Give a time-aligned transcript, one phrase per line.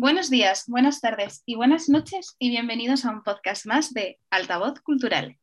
[0.00, 4.80] Buenos días, buenas tardes y buenas noches y bienvenidos a un podcast más de Altavoz
[4.80, 5.36] Cultural.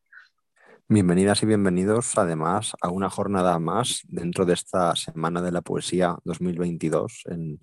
[0.88, 6.16] Bienvenidas y bienvenidos además a una jornada más dentro de esta Semana de la Poesía
[6.26, 7.60] 2022 en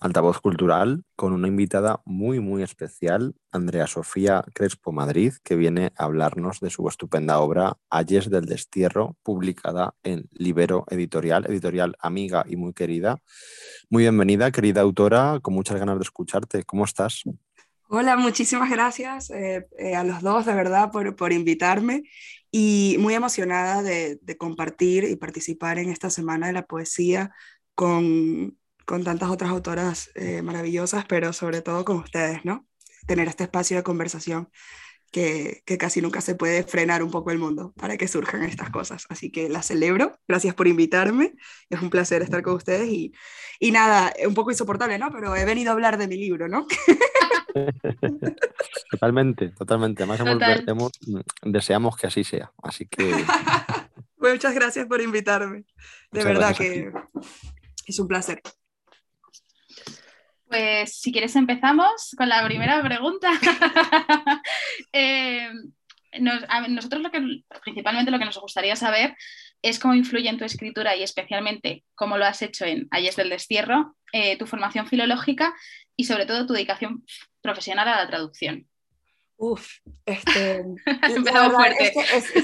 [0.00, 6.04] Altavoz Cultural con una invitada muy muy especial, Andrea Sofía Crespo Madrid, que viene a
[6.04, 12.56] hablarnos de su estupenda obra Ayes del Destierro, publicada en Libero Editorial, editorial amiga y
[12.56, 13.16] muy querida.
[13.88, 16.64] Muy bienvenida, querida autora, con muchas ganas de escucharte.
[16.64, 17.22] ¿Cómo estás?
[17.90, 22.02] Hola, muchísimas gracias eh, eh, a los dos, de verdad, por, por invitarme
[22.50, 27.32] y muy emocionada de, compartir y participar en esta Semana de la Poesía
[27.74, 32.66] con, tantas otras autoras eh, maravillosas, pero sobre todo con ustedes, ¿no?
[33.06, 34.50] Tener este espacio de conversación
[35.10, 38.70] que, que, casi nunca se puede frenar un poco el mundo para que surjan estas
[38.70, 39.06] cosas.
[39.08, 41.34] Así que la celebro, gracias por invitarme,
[41.70, 43.12] es un placer estar con ustedes y,
[43.58, 45.10] y nada, un poco insoportable, ¿no?
[45.10, 46.66] Pero he venido a hablar de mi libro, ¿no?
[48.90, 50.02] totalmente, totalmente.
[50.02, 52.52] Además, mm, deseamos que así sea.
[52.62, 53.12] Así que.
[54.18, 55.64] Muchas gracias por invitarme.
[56.10, 56.92] De verdad que
[57.86, 58.42] es un placer.
[60.48, 63.30] Pues si quieres empezamos con la primera pregunta.
[64.92, 65.50] Eh,
[66.20, 67.20] nosotros lo que
[67.62, 69.14] principalmente lo que nos gustaría saber
[69.62, 73.28] es cómo influye en tu escritura y especialmente cómo lo has hecho en Ayes del
[73.28, 75.54] Destierro, eh, tu formación filológica
[75.96, 77.04] y sobre todo tu dedicación
[77.42, 78.68] profesional a la traducción.
[79.40, 79.68] Uf,
[80.04, 80.64] este,
[81.52, 81.92] fuerte.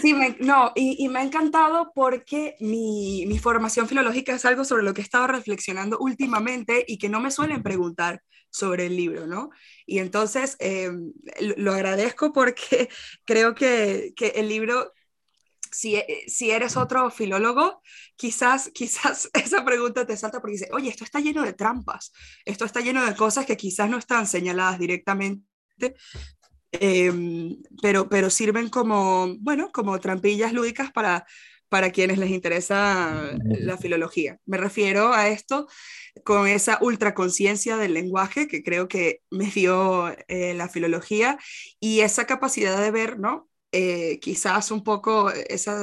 [0.00, 4.95] sí, no, y, me ha encantado porque mi, mi, formación filológica es algo sobre lo
[4.95, 9.51] que he estado reflexionando últimamente y que no me suelen preguntar sobre el libro, ¿no?
[9.86, 10.89] Y entonces eh,
[11.56, 12.89] lo agradezco porque
[13.25, 14.92] creo que, que el libro
[15.73, 17.83] si, si, eres otro filólogo,
[18.14, 22.12] quizás, quizás esa pregunta te salta porque dice, oye, esto está lleno de trampas,
[22.45, 25.42] esto está lleno de cosas que quizás no están señaladas directamente,
[26.80, 31.27] Em, pero, pero sirven como, bueno, como trampillas lúdicas para,
[31.68, 34.39] para quienes les interesa la filología.
[34.46, 35.68] Me refiero a esto
[36.24, 41.39] con esa ultraconciencia del lenguaje que creo que me dio eh, la filología
[41.80, 43.48] y esa capacidad de ver, ¿no?
[43.73, 45.83] Eh, quizás un poco esa,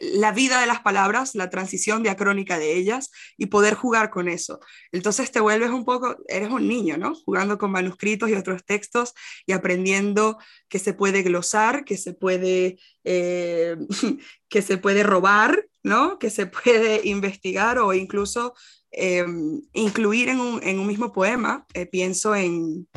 [0.00, 4.58] la vida de las palabras, la transición diacrónica de ellas y poder jugar con eso.
[4.90, 7.14] Entonces te vuelves un poco, eres un niño, ¿no?
[7.14, 9.14] Jugando con manuscritos y otros textos
[9.46, 10.38] y aprendiendo
[10.68, 13.76] que se puede glosar, que se puede, eh,
[14.48, 16.18] que se puede robar, ¿no?
[16.18, 18.54] Que se puede investigar o incluso
[18.90, 19.24] eh,
[19.72, 21.64] incluir en un, mismo poema.
[21.74, 22.88] Eh, pienso en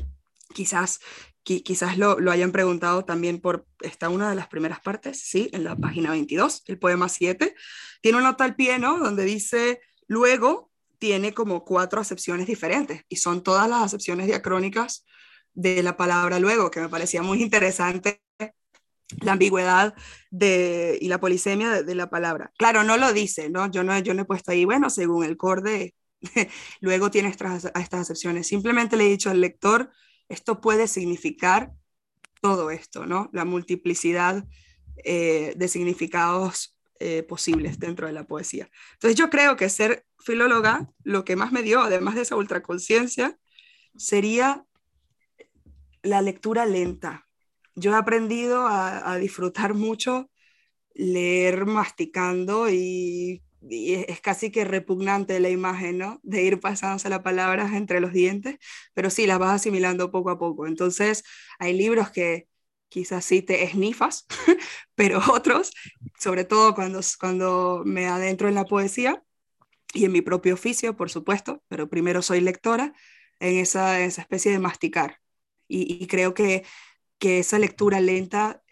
[0.54, 1.00] quizás
[1.46, 5.76] quizás lo, hayan preguntado también por, esta una de las primeras partes, sí, en la
[5.76, 7.56] página 22, el poema 7,
[8.02, 8.98] tiene una nota al pie, ¿no?
[8.98, 15.06] Donde dice, luego tiene como cuatro acepciones diferentes y son todas las acepciones diacrónicas
[15.54, 18.22] de la palabra luego, que me parecía muy interesante
[19.22, 19.94] la ambigüedad
[20.32, 22.52] de, y la polisemia de, la palabra.
[22.58, 23.70] Claro, no lo dice, ¿no?
[23.70, 25.94] Yo no, yo no he puesto ahí, bueno, según el corde,
[26.82, 28.48] luego tiene estas, estas acepciones.
[28.48, 29.92] Simplemente le he dicho al lector
[30.30, 31.72] esto puede significar
[32.42, 33.30] todo esto, ¿no?
[33.34, 34.46] La multiplicidad
[35.04, 38.70] eh, de significados eh, posibles dentro de la poesía.
[38.94, 43.38] Entonces yo creo que ser filóloga, lo que más me dio, además de esa ultraconciencia,
[43.96, 44.66] sería
[46.02, 47.28] la lectura lenta.
[47.76, 50.30] Yo he aprendido a disfrutar mucho
[50.96, 56.20] leer masticando y es casi que repugnante la imagen, ¿no?
[56.24, 58.58] De ir pasándose las palabras entre los dientes,
[58.94, 60.68] pero sí, las vas asimilando poco a poco.
[60.68, 61.24] Entonces,
[61.60, 62.48] hay libros que
[62.90, 64.26] quizás sí te esnifas,
[64.96, 65.72] pero otros,
[66.20, 69.24] sobre todo cuando, cuando me adentro en la poesía
[69.94, 72.94] y en mi propio oficio, por supuesto, pero primero soy lectora,
[73.40, 75.20] en esa, esa especie de masticar.
[75.68, 76.64] Y, creo que,
[77.18, 78.64] que esa lectura lenta,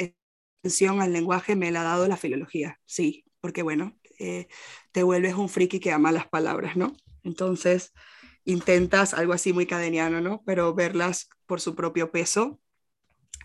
[0.61, 4.47] atención al lenguaje, me la ha dado la filología, sí, porque bueno, eh,
[4.93, 6.95] te vuelves un friki que ama las palabras, ¿no?
[7.23, 7.93] Entonces
[8.45, 10.41] intentas algo así muy cadeniano, ¿no?
[10.45, 12.59] Pero verlas por su propio peso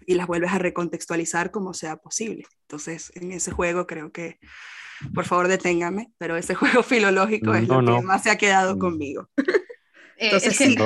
[0.06, 2.44] y las vuelves a recontextualizar como sea posible.
[2.62, 4.38] Entonces, en ese juego creo que,
[5.14, 8.78] por favor, deténgame, pero ese juego filológico es lo que más se ha quedado mm.
[8.78, 9.28] conmigo.
[10.20, 10.76] Eh, Entonces, sí.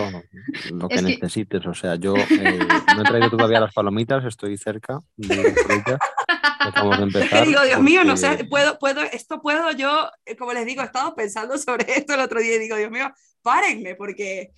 [0.75, 2.59] lo que necesites, o sea, yo eh,
[2.95, 5.99] no he traído todavía las palomitas, estoy cerca de Acabamos
[6.43, 7.47] de empezar.
[7.47, 10.87] digo, Dios mío, no sé, puedo, puedo, esto puedo yo, eh, como les digo, he
[10.87, 13.13] estado pensando sobre esto el otro día y digo, Dios mío,
[13.43, 14.53] párenme, porque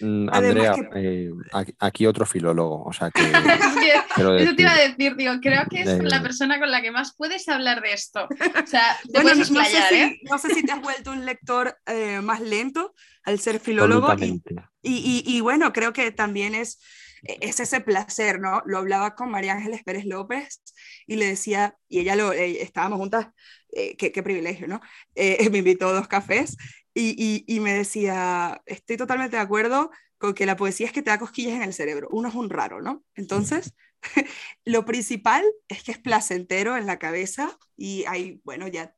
[0.00, 1.30] mm, Andrea, eh,
[1.78, 3.22] aquí otro filólogo, o sea que...
[4.40, 7.14] eso te iba a decir, digo, creo que es la persona con la que más
[7.16, 8.24] puedes hablar de esto.
[8.24, 9.56] O sea, te no, sé si,
[9.94, 10.20] ¿eh?
[10.22, 12.94] no, sé si, te has vuelto un lector eh, más lento
[13.24, 14.14] al ser filólogo.
[14.18, 14.42] Y,
[14.82, 16.80] y, y, bueno, creo que también es,
[17.22, 18.62] es ese placer, ¿no?
[18.66, 20.62] Lo hablaba con María Ángeles Pérez López
[21.06, 23.28] y le decía, y ella lo, estábamos juntas,
[23.70, 24.80] qué, qué, privilegio, ¿no?
[25.50, 26.56] me invitó a dos cafés
[26.94, 31.18] y, me decía, estoy totalmente de acuerdo con que la poesía es que te da
[31.18, 32.08] cosquillas en el cerebro.
[32.10, 33.04] Uno es un raro, ¿no?
[33.14, 33.74] Entonces,
[34.64, 38.94] lo principal es que es placentero en la cabeza y hay, bueno, ya,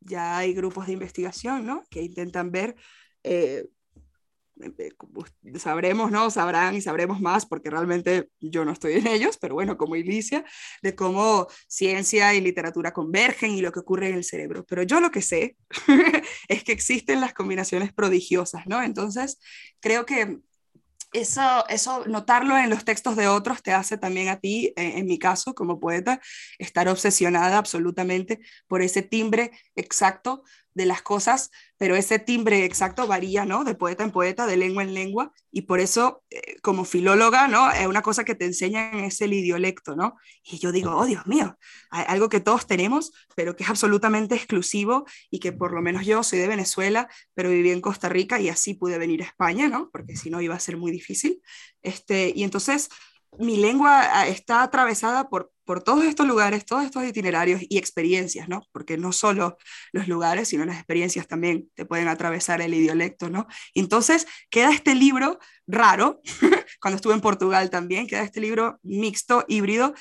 [0.00, 1.84] ya hay grupos de investigación, ¿no?
[1.90, 2.76] Que intentan ver
[3.22, 3.68] eh, eh,
[5.58, 6.30] sabremos, ¿no?
[6.30, 10.44] Sabrán y sabremos más, porque realmente yo no estoy en ellos, pero bueno, como Ilicia,
[10.82, 14.64] de cómo ciencia y literatura convergen y lo que ocurre en el cerebro.
[14.64, 15.56] Pero yo lo que sé
[16.48, 18.82] es que existen las combinaciones prodigiosas, ¿no?
[18.82, 19.38] Entonces,
[19.80, 20.40] creo que
[21.12, 25.06] eso, eso, notarlo en los textos de otros te hace también a ti, en, en
[25.06, 26.20] mi caso, como poeta,
[26.58, 30.42] estar obsesionada absolutamente por ese timbre exacto
[30.74, 33.64] de las cosas, pero ese timbre exacto varía, ¿no?
[33.64, 37.70] De poeta en poeta, de lengua en lengua, y por eso, eh, como filóloga, ¿no?
[37.70, 40.16] Es una cosa que te enseñan es el idiolecto, ¿no?
[40.44, 41.58] Y yo digo, oh Dios mío,
[41.90, 46.22] algo que todos tenemos, pero que es absolutamente exclusivo y que por lo menos yo
[46.22, 49.90] soy de Venezuela, pero viví en Costa Rica y así pude venir a España, ¿no?
[49.90, 51.42] Porque si no iba a ser muy difícil.
[51.82, 52.88] Este, y entonces
[53.38, 58.48] mi lengua ah, está atravesada por, por todos estos lugares, todos estos itinerarios y experiencias,
[58.48, 58.62] ¿no?
[58.72, 59.58] Porque no solo
[59.92, 63.46] los lugares, sino las experiencias también te pueden atravesar el idiolecto, ¿no?
[63.74, 66.22] Entonces, queda este libro raro,
[66.80, 69.92] cuando estuve en Portugal también, queda este libro mixto, híbrido,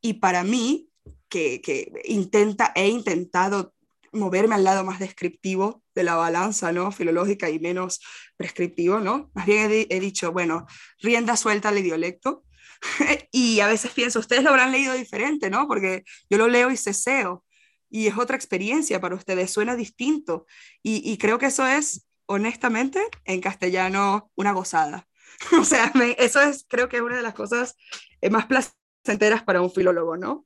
[0.00, 0.88] y para mí,
[1.30, 3.74] que, que intenta, he intentado
[4.12, 6.92] moverme al lado más descriptivo de la balanza, ¿no?
[6.92, 8.00] Filológica y menos
[8.36, 9.30] prescriptivo, ¿no?
[9.34, 10.66] Más bien he, he dicho, bueno,
[11.00, 12.44] rienda suelta al idiolecto,
[13.32, 15.66] y a veces pienso, ustedes lo habrán leído diferente, ¿no?
[15.66, 17.44] Porque yo lo leo y ceseo,
[17.90, 20.46] y es otra experiencia para ustedes, suena distinto.
[20.82, 25.06] Y, creo que eso es, honestamente, en castellano, una gozada.
[25.60, 27.76] o sea, eso es, creo que es una de las cosas
[28.20, 30.44] eh, más placenteras para un filólogo, ¿no?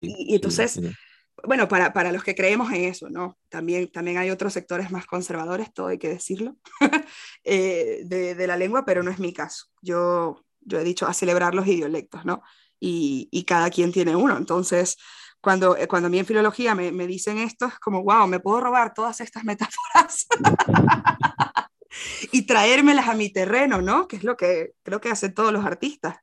[0.00, 0.80] Y, entonces,
[1.44, 3.38] bueno, para, para, los que creemos en eso, ¿no?
[3.50, 6.56] También, también hay otros sectores más conservadores, todo hay que decirlo,
[7.44, 9.66] eh, de, de, la lengua, pero no es mi caso.
[9.82, 12.42] Yo yo he dicho, a celebrar los idiolectos, ¿no?
[12.80, 14.36] Y, y cada quien tiene uno.
[14.36, 14.96] Entonces,
[15.42, 18.40] cuando, eh, cuando a mí en filología me, me dicen esto, es como, wow, me
[18.40, 20.26] puedo robar todas estas metáforas
[22.32, 24.06] y traérmelas a mi terreno, ¿no?
[24.06, 26.16] Que es lo que creo que hacen todos los artistas.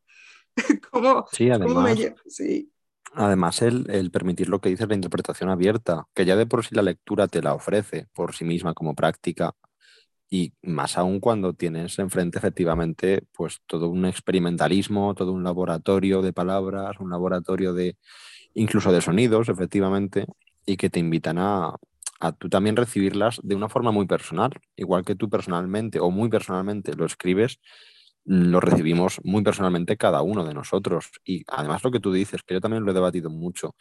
[0.92, 2.72] ¿Cómo, sí, además, sí.
[3.14, 6.74] además el, el, permitir lo que dices, la interpretación abierta, que ya de por sí
[6.74, 9.54] la lectura te la ofrece por sí misma como práctica,
[10.30, 16.34] y más aún cuando tienes enfrente efectivamente pues todo un experimentalismo, todo un laboratorio de
[16.34, 17.98] palabras, un laboratorio de
[18.54, 20.26] incluso de sonidos, efectivamente,
[20.66, 21.76] y que te invitan a,
[22.20, 26.30] a tú también recibirlas de una forma muy personal, igual que tú personalmente o muy
[26.30, 27.60] personalmente lo escribes,
[28.26, 31.10] lo recibimos muy personalmente cada uno de nosotros.
[31.24, 33.76] Y además lo que tú dices, que yo también lo he debatido mucho,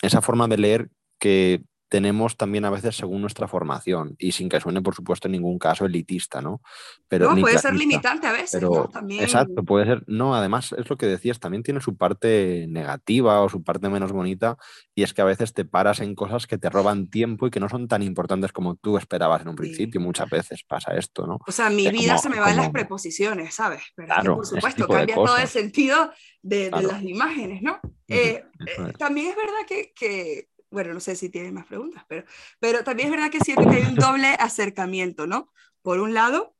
[0.00, 0.88] esa forma de leer
[1.18, 1.62] que
[1.94, 5.60] tenemos también a veces según nuestra formación y sin que suene, por supuesto, en ningún
[5.60, 6.60] caso elitista, ¿no?
[7.06, 8.88] Pero no, puede ser limitante a veces, ¿no?
[8.88, 9.22] También...
[9.22, 10.02] Exacto, puede ser.
[10.08, 14.10] No, además es lo que decías, también tiene su parte negativa o su parte menos
[14.10, 14.56] bonita
[14.92, 17.60] y es que a veces te paras en cosas que te roban tiempo y que
[17.60, 20.00] no son tan importantes como tú esperabas en un principio.
[20.00, 21.38] Muchas veces pasa esto, ¿no?
[21.46, 23.84] O sea, mi vida se me va en las preposiciones, ¿sabes?
[23.94, 26.10] Pero claro, por supuesto, cambia todo el sentido
[26.42, 27.78] de, de las imágenes, ¿no?
[28.08, 32.24] Eh, eh, también es verdad que, que bueno, no sé si tienes más preguntas, pero,
[32.60, 35.50] pero también es verdad que siento que hay un doble acercamiento, ¿no?
[35.82, 36.54] Por un lado,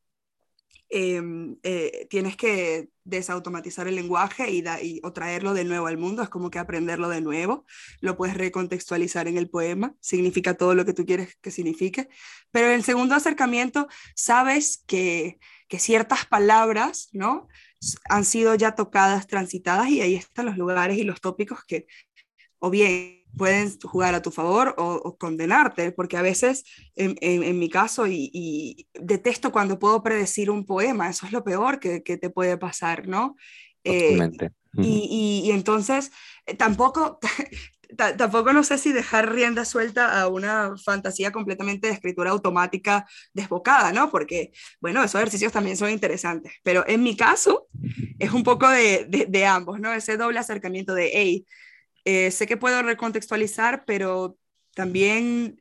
[0.89, 6.23] em, eh, tienes que desautomatizar el lenguaje y, y, o traerlo de nuevo al mundo,
[6.23, 7.67] es como que aprenderlo de nuevo,
[8.01, 12.09] lo puedes recontextualizar en el poema, significa todo lo que tú quieres que signifique,
[12.51, 17.49] pero en el segundo acercamiento sabes que, que ciertas palabras, ¿no?
[18.09, 21.87] Han sido ya tocadas, transitadas y ahí están los lugares y los tópicos que
[22.65, 26.65] o bien pueden jugar a tu favor o, condenarte, porque a veces,
[26.97, 31.81] en, en, mi caso, y, detesto cuando puedo predecir un poema, eso es lo peor
[31.81, 33.37] que, que te puede pasar, ¿no?
[33.85, 34.19] Eh,
[34.77, 36.11] y, y, entonces,
[36.47, 37.19] eh, tampoco,
[38.17, 43.93] tampoco no sé si dejar rienda suelta a una fantasía completamente de escritura automática desbocada,
[43.93, 44.11] ¿no?
[44.11, 47.69] Porque, bueno, esos ejercicios también son interesantes, pero en mi caso
[48.19, 49.93] es un poco de, de, de ambos, ¿no?
[49.93, 51.47] Ese doble acercamiento de, hey,
[52.05, 54.37] eh, sé que puedo recontextualizar, pero
[54.75, 55.59] también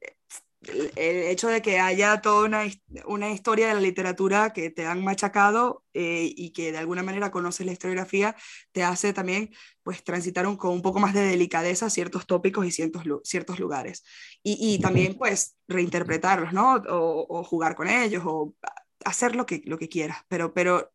[0.95, 2.63] el hecho de que haya toda una,
[3.05, 7.31] una, historia de la literatura que te han machacado eh, y que de alguna manera
[7.31, 8.35] conoces la historiografía,
[8.71, 12.71] te hace también pues transitar un, con un poco más de delicadeza ciertos tópicos y
[12.71, 14.03] ciertos, ciertos lugares.
[14.41, 16.75] Y, y también pues reinterpretarlos, ¿no?
[16.75, 18.55] O, o, jugar con ellos o
[19.05, 20.91] hacer lo que, lo que quieras, pero, pero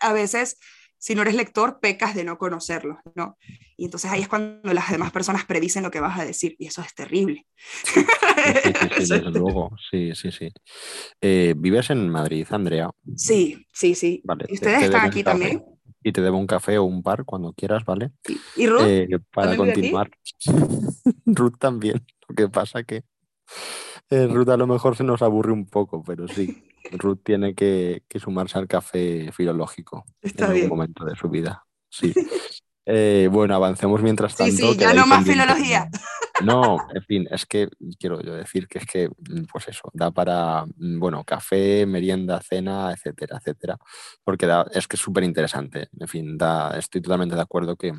[0.00, 0.58] a veces
[1.06, 3.38] si no eres lector, pecas de no conocerlos, ¿no?
[3.76, 6.66] Y entonces ahí es cuando las demás personas predicen lo que vas a decir, y
[6.66, 7.46] eso es terrible.
[7.84, 8.00] Sí,
[8.98, 10.48] desde luego, sí, sí, sí.
[11.20, 12.90] Eh, ¿Vives en Madrid, Andrea?
[13.14, 14.20] Sí, sí, sí.
[14.24, 15.64] Vale, ¿Ustedes están aquí también?
[16.02, 18.10] Y te debo un café o un par cuando quieras, ¿vale?
[18.56, 18.80] ¿Y Ruth?
[18.80, 20.10] Eh, para continuar.
[21.24, 22.04] Ruth también.
[22.26, 23.04] Lo que pasa que
[24.10, 26.64] eh, Ruth a lo mejor se nos aburre un poco, pero sí.
[26.92, 31.62] Ruth tiene que, sumarse al café filológico en algún momento de su vida.
[31.88, 32.12] Sí.
[32.84, 34.54] Eh, bueno, avancemos mientras tanto.
[34.54, 35.88] Sí, sí, ya no más filología.
[36.44, 39.08] No, en fin, es que quiero yo decir que es que,
[39.50, 43.78] pues eso, da para, bueno, café, merienda, cena, etcétera, etcétera,
[44.22, 45.88] porque es que es súper interesante.
[45.98, 47.92] En fin, da, estoy totalmente de acuerdo que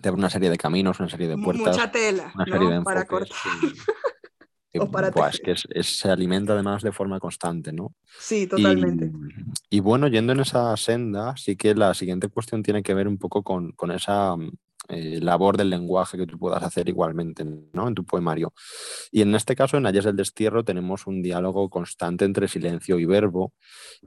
[0.00, 1.76] te abre una serie de caminos, una serie de puertas.
[1.76, 3.36] Mucha tela, una serie de para cortar.
[4.72, 7.94] Es que se alimenta además de forma constante, ¿no?
[8.18, 9.10] Sí, totalmente.
[9.68, 13.18] Y, bueno, yendo en esa senda, sí que la siguiente cuestión tiene que ver un
[13.18, 14.34] poco con, esa
[14.88, 17.88] eh, labor del lenguaje que tú puedas hacer igualmente, ¿no?
[17.88, 18.52] En tu poemario.
[19.10, 23.04] Y en este caso, en Ayes del Destierro, tenemos un diálogo constante entre silencio y
[23.04, 23.52] verbo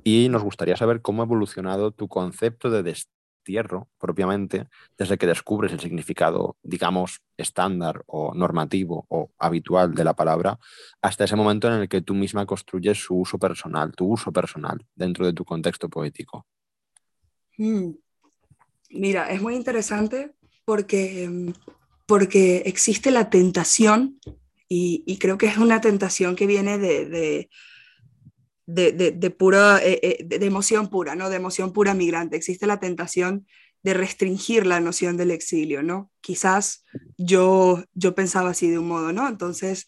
[0.03, 3.15] y nos gustaría saber cómo ha evolucionado tu concepto de destierro
[3.45, 10.13] destierro propiamente, desde que descubres el significado, digamos, estándar o normativo o habitual de la
[10.13, 10.57] palabra,
[11.01, 14.83] hasta ese momento en el que tú misma construyes su uso personal, tu uso personal
[14.95, 16.45] dentro de tu contexto poético.
[17.57, 17.91] Mm.
[18.89, 20.31] Mira, es muy interesante
[20.63, 21.53] porque,
[22.05, 24.19] porque existe la tentación
[24.67, 27.49] y, creo que es una tentación que viene de,
[29.37, 31.29] pura, eh, eh, de, emoción pura, ¿no?
[31.29, 32.35] De emoción pura migrante.
[32.35, 33.45] Existe la tentación
[33.83, 36.11] de restringir la noción del exilio, ¿no?
[36.21, 36.83] Quizás
[37.17, 39.27] yo, yo pensaba así de un modo, ¿no?
[39.27, 39.85] Entonces,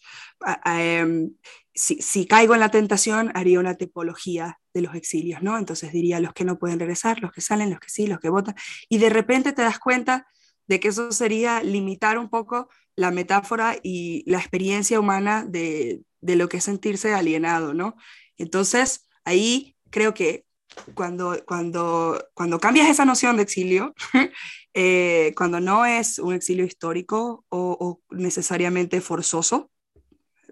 [0.64, 1.32] em,
[1.74, 5.58] si, caigo en la tentación, haría una tipología de los exilios, ¿no?
[5.58, 8.28] Entonces diría los que no pueden regresar, los que salen, los que sí, los que
[8.28, 8.54] votan,
[8.88, 10.26] y de repente te das cuenta
[10.68, 16.36] de que eso sería limitar un poco la metáfora y la experiencia humana de, de
[16.36, 17.96] lo que es sentirse alienado, ¿no?
[18.38, 20.46] Entonces, ahí creo que
[20.94, 23.94] cuando, cuando, cuando cambias esa noción de exilio,
[24.74, 29.70] eh, cuando no es un exilio histórico o, necesariamente forzoso,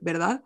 [0.00, 0.42] ¿verdad?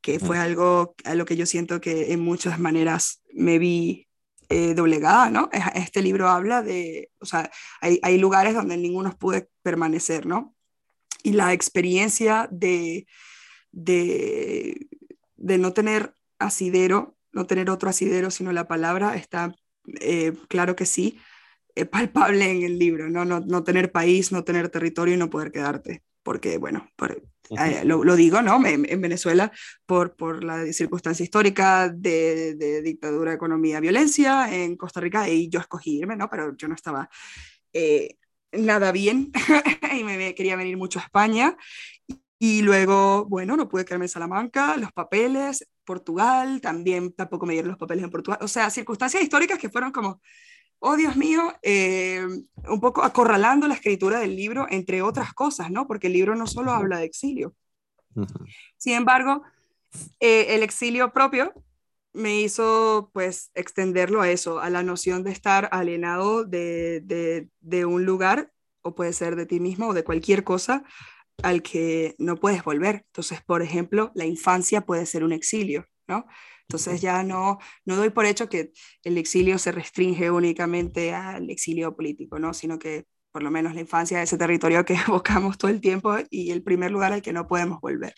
[0.00, 4.06] Que fue algo a lo que yo siento que en muchas maneras me vi
[4.50, 5.48] eh, doblegada, ¿no?
[5.74, 7.50] Este libro habla de, o sea,
[7.80, 10.54] hay, hay lugares donde ninguno pude permanecer, ¿no?
[11.22, 13.06] Y la experiencia de,
[13.72, 14.86] de,
[15.36, 19.54] de no tener asidero, no tener otro asidero, sino la palabra, está
[20.00, 21.18] eh, claro que sí,
[21.74, 23.24] eh, palpable en el libro, ¿no?
[23.24, 23.40] ¿no?
[23.40, 26.88] No, tener país, no tener territorio y no poder quedarte, porque, bueno,
[27.58, 28.64] eh, lo, digo, ¿no?
[28.66, 29.52] En, Venezuela,
[29.84, 35.60] por, por la circunstancia histórica de, de, dictadura, economía, violencia, en Costa Rica, y yo
[35.60, 36.30] escogí irme, ¿no?
[36.30, 37.08] Pero yo no estaba
[38.52, 39.32] nada bien
[39.98, 41.56] y me, me, quería venir mucho a España
[42.38, 47.70] y luego, bueno, no pude quedarme en Salamanca, los papeles, Portugal, también tampoco me dieron
[47.70, 48.38] los papeles en Portugal.
[48.42, 50.20] O sea, circunstancias históricas que fueron como,
[50.78, 52.26] oh Dios mío, eh,
[52.68, 55.86] un poco acorralando la escritura del libro, entre otras cosas, ¿no?
[55.86, 57.54] Porque el libro no solo habla de exilio.
[58.76, 59.42] Sin embargo,
[60.20, 61.52] eh, el exilio propio
[62.12, 67.84] me hizo pues extenderlo a eso, a la noción de estar alienado de, de, de
[67.84, 70.84] un lugar, o puede ser de ti mismo o de cualquier cosa,
[71.42, 73.04] al que no puedes volver.
[73.06, 76.26] Entonces, por ejemplo, la infancia puede ser un exilio, ¿no?
[76.68, 78.72] Entonces ya no, no doy por hecho que
[79.02, 82.54] el exilio se restringe únicamente al exilio político, ¿no?
[82.54, 86.16] Sino que por lo menos la infancia es ese territorio que evocamos todo el tiempo
[86.30, 88.14] y el primer lugar al que no podemos volver.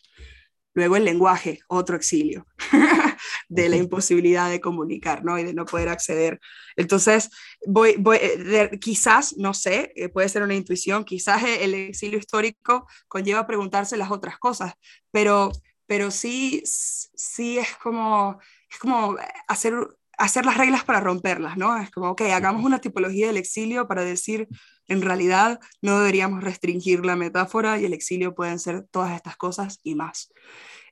[0.75, 2.47] Luego el lenguaje, otro exilio
[3.49, 5.39] de la imposibilidad de comunicar, ¿no?
[5.39, 6.41] Y de no poder acceder.
[6.77, 7.31] Entonces,
[7.67, 12.87] voy, voy eh, quizás, no sé, eh, puede ser una intuición, quizás el exilio histórico
[13.09, 14.75] conlleva preguntarse las otras cosas,
[15.11, 15.53] pero,
[15.87, 18.39] pero sí, sí es como,
[18.71, 19.17] es como
[19.49, 19.75] hacer
[20.19, 21.77] hacer las reglas para romperlas, ¿no?
[21.77, 24.49] Es como, ok, hagamos una tipología del exilio para decir,
[24.89, 29.81] en realidad no deberíamos restringir la metáfora y el exilio pueden ser todas estas cosas
[29.83, 30.33] y más.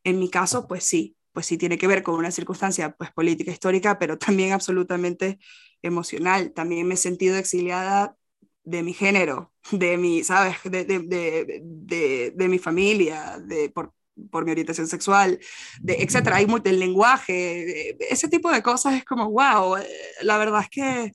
[0.03, 3.51] En mi caso, pues sí, pues sí tiene que ver con una circunstancia pues política
[3.51, 5.39] histórica, pero también absolutamente
[5.83, 6.53] emocional.
[6.53, 8.17] También me he sentido exiliada
[8.63, 10.57] de mi género, de mi, ¿sabes?
[10.65, 13.93] De, de, de, de mi familia, de, por,
[14.31, 15.41] por mi orientación sexual,
[15.81, 16.37] de, etcétera.
[16.37, 19.77] Hay mucho el lenguaje, ese tipo de cosas es como, wow,
[20.23, 21.13] la verdad es que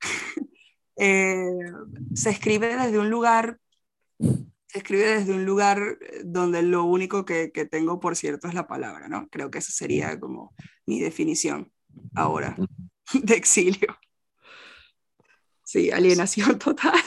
[0.96, 1.50] eh,
[2.14, 3.58] se escribe desde un lugar,
[4.74, 8.66] se escribe desde un lugar donde lo único que, que tengo, por cierto, es la
[8.66, 9.28] palabra, ¿no?
[9.28, 10.52] Creo que esa sería como
[10.84, 11.72] mi definición
[12.16, 12.56] ahora
[13.12, 13.96] de exilio.
[15.62, 17.00] Sí, alienación total.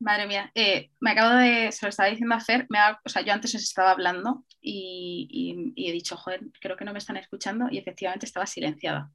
[0.00, 3.22] Madre mía, eh, me acabo de, se lo estaba diciendo a Fer, me o sea,
[3.22, 7.68] yo antes os estaba hablando y, he dicho, joder, creo que no me están escuchando
[7.70, 9.10] y efectivamente estaba silenciada.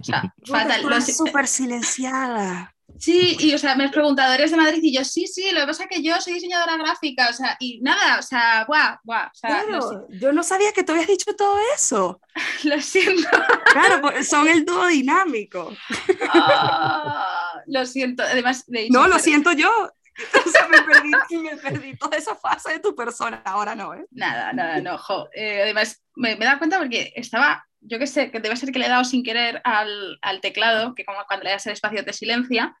[0.00, 1.02] O sea, fatal.
[1.02, 2.74] Súper silenciada.
[2.98, 4.80] Sí, y o sea, me has preguntado, ¿eres de Madrid?
[4.82, 7.56] Y yo, sí, sí, lo que pasa es que yo soy diseñadora gráfica, o sea,
[7.60, 9.26] y nada, o sea, guau, guau.
[9.26, 12.20] O sea, claro, yo no sabía que tú habías dicho todo eso.
[12.64, 13.28] lo siento.
[13.72, 15.72] Claro, son el dúo dinámico.
[16.32, 19.70] Ah, lo siento, además de No, lo siento yo.
[20.46, 24.04] O sea, me perdí, me perdí toda esa fase de tu persona, ahora no, ¿eh?
[24.10, 25.28] Nada, nada, no, jo.
[25.34, 28.78] Eh, además, me, me da cuenta porque estaba yo qué sé, que debe ser que
[28.78, 32.04] le he dado sin querer al, al teclado, que como cuando le das el espacio
[32.04, 32.76] te silencia,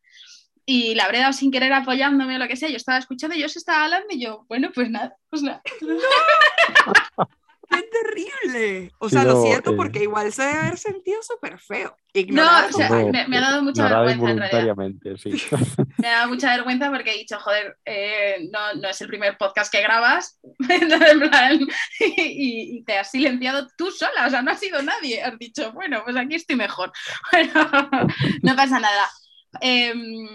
[0.66, 2.68] y le habré dado sin querer apoyándome o lo que sea.
[2.68, 5.62] Yo estaba escuchando y yo se estaba hablando y yo, bueno, pues nada, pues nada.
[7.70, 7.76] ¡No!
[7.76, 8.92] ¡Qué terrible!
[8.98, 11.96] O sea, lo siento porque igual se debe haber sentido súper feo.
[12.28, 14.60] no, o sea, me, ha dado mucha vergüenza.
[14.74, 15.30] En sí.
[15.98, 19.36] me ha dado mucha vergüenza porque he dicho, joder, eh, no, no, es el primer
[19.38, 20.38] podcast que grabas,
[22.00, 25.22] y, te has silenciado tú sola, o sea, no ha sido nadie.
[25.22, 26.92] Has dicho, bueno, pues aquí estoy mejor.
[27.32, 27.70] Bueno,
[28.42, 29.08] no pasa nada.
[29.60, 30.26] Em,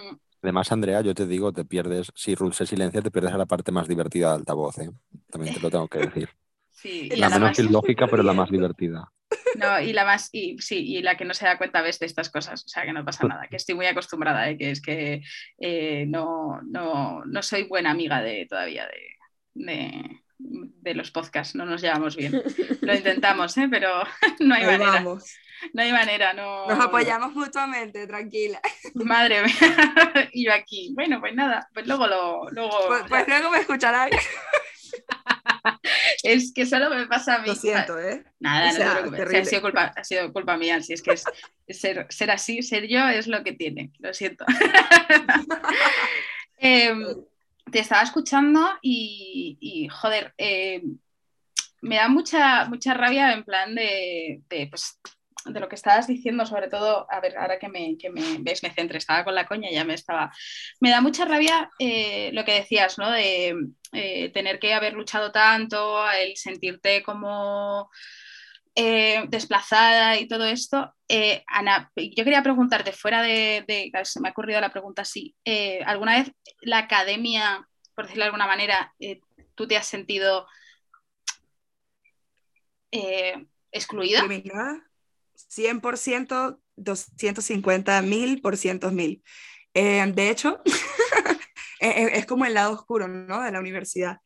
[0.42, 3.48] Además, Andrea, yo te digo, te pierdes, si Ruth se silencia, te pierdes a la
[3.48, 4.92] parte más divertida de altavoz, ¿eh?
[5.32, 6.30] También te lo tengo que decir
[7.18, 9.12] la, menos ilógica, pero la más divertida.
[9.58, 12.06] No, y la más, y sí, y la que no se da cuenta ves de
[12.06, 14.58] estas cosas, o sea que no pasa nada, que estoy muy acostumbrada, ¿eh?
[14.58, 15.24] que es que
[15.60, 18.88] eh, no, no, no, soy buena amiga de todavía
[19.56, 22.44] de, de, los podcasts, no nos llevamos bien.
[22.82, 23.68] Lo intentamos, ¿eh?
[23.70, 24.04] pero
[24.40, 25.04] no hay manera.
[25.74, 26.68] No hay manera, no.
[26.68, 28.60] Nos apoyamos mutuamente, tranquila.
[28.94, 29.56] Madre mía.
[30.34, 32.50] y yo aquí, bueno, pues nada, pues luego lo.
[32.52, 34.10] Luego, pues, pues luego me escucharán.
[36.24, 37.48] es que solo me pasa a mí.
[37.48, 38.24] Lo siento, ¿eh?
[38.40, 40.82] Nada, no ha, sido culpa, ha sido culpa mía.
[40.82, 41.16] Si es que
[41.74, 43.92] ser, ser, así, ser yo es lo que tiene.
[44.00, 44.46] Lo siento.
[46.58, 47.06] Em,
[47.70, 50.98] te estaba escuchando y, joder, em,
[51.82, 54.98] me da mucha, mucha rabia en plan de, de pues,
[55.46, 58.64] de lo que estabas diciendo, sobre todo, a ver, ahora que me, que me ves,
[58.64, 60.32] me centré, estaba con la coña, ya me estaba.
[60.80, 63.12] Me da mucha rabia eh, lo que decías, ¿no?
[63.12, 63.56] De
[63.94, 67.90] eh, tener que haber luchado tanto, el sentirte como
[68.74, 70.94] eh, desplazada y todo esto.
[71.48, 75.36] Ana, yo quería preguntarte, fuera de, se me ha ocurrido la pregunta así,
[75.86, 76.32] ¿alguna vez
[76.62, 78.94] la academia, por decirlo de alguna manera,
[79.54, 80.48] tú te has sentido
[83.72, 84.26] excluida?
[85.56, 89.24] 100%, 250 mil por cientos mil.
[89.74, 90.62] Eh, de hecho,
[91.80, 93.42] e, e, es como el lado oscuro ¿no?
[93.42, 94.20] de la universidad.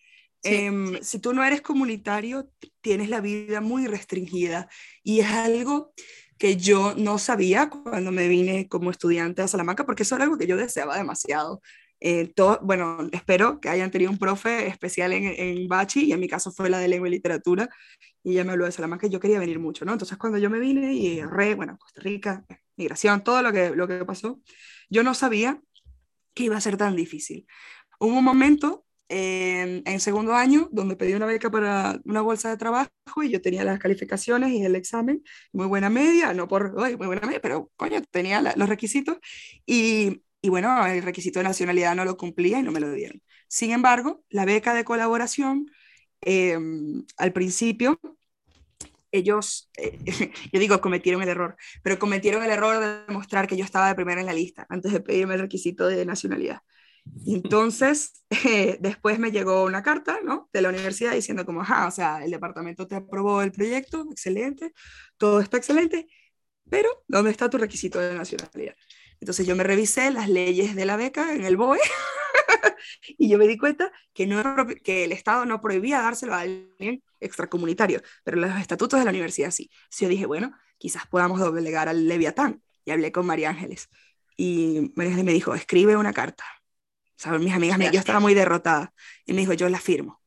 [0.44, 2.50] Em, si tú no eres comunitario,
[2.82, 4.70] tienes la vida muy restringida
[5.04, 5.94] y es algo
[6.38, 10.38] que yo no sabía cuando me vine como estudiante a Salamanca, porque eso era algo
[10.38, 11.62] que yo deseaba demasiado.
[12.00, 16.20] Eh, todo, bueno, espero que hayan tenido un profe especial en, en Bachi, y en
[16.22, 17.70] mi caso fue la de lengua y literatura,
[18.24, 19.94] y ella me habló de Salamanca y yo quería venir mucho, ¿no?
[19.94, 23.88] Entonces cuando yo me vine y re, bueno, Costa Rica, migración, todo lo que, lo
[23.88, 24.40] que pasó,
[24.90, 25.62] yo no sabía
[26.34, 27.48] que iba a ser tan difícil.
[28.00, 32.58] Hubo un momento en, en, segundo año donde pedí una beca para una bolsa de
[32.58, 32.90] trabajo
[33.24, 37.26] y yo tenía las calificaciones y el examen, muy buena media, no por, muy buena
[37.26, 39.18] media, pero coño, tenía los requisitos
[39.66, 43.22] y, y bueno, el requisito de nacionalidad no lo cumplía y no me lo dieron.
[43.48, 45.66] Sin embargo, la beca de colaboración
[46.22, 48.00] Em, al principio
[49.12, 49.98] ellos, eh,
[50.54, 53.96] yo digo, cometieron el error, pero cometieron el error de demostrar que yo estaba de
[53.96, 56.62] primera en la lista antes de pedirme el requisito de nacionalidad.
[57.26, 58.24] Entonces,
[58.80, 60.50] después me llegó una carta ¿no?
[60.54, 64.74] de la universidad diciendo como, ajá, o sea, el departamento te aprobó el proyecto, excelente,
[65.18, 66.08] todo está excelente,
[66.70, 68.76] pero ¿dónde está tu requisito de nacionalidad?
[69.20, 71.80] Entonces yo me revisé las leyes de la beca en el BOE
[73.18, 74.44] y yo me di cuenta que, no,
[74.84, 79.52] que el Estado no prohibía dárselo a alguien extracomunitario, pero los estatutos de la universidad
[79.52, 79.70] sí.
[79.72, 82.64] Entonces yo dije, bueno, quizás podamos delegar al Leviatán.
[82.86, 83.90] Y hablé con María Ángeles.
[84.38, 86.46] Y María Ángeles me dijo, escribe una carta.
[87.16, 87.44] ¿Saben?
[87.44, 88.94] Mis amigas, me, yo estaba muy derrotada.
[89.26, 90.22] Y me dijo, yo la firmo.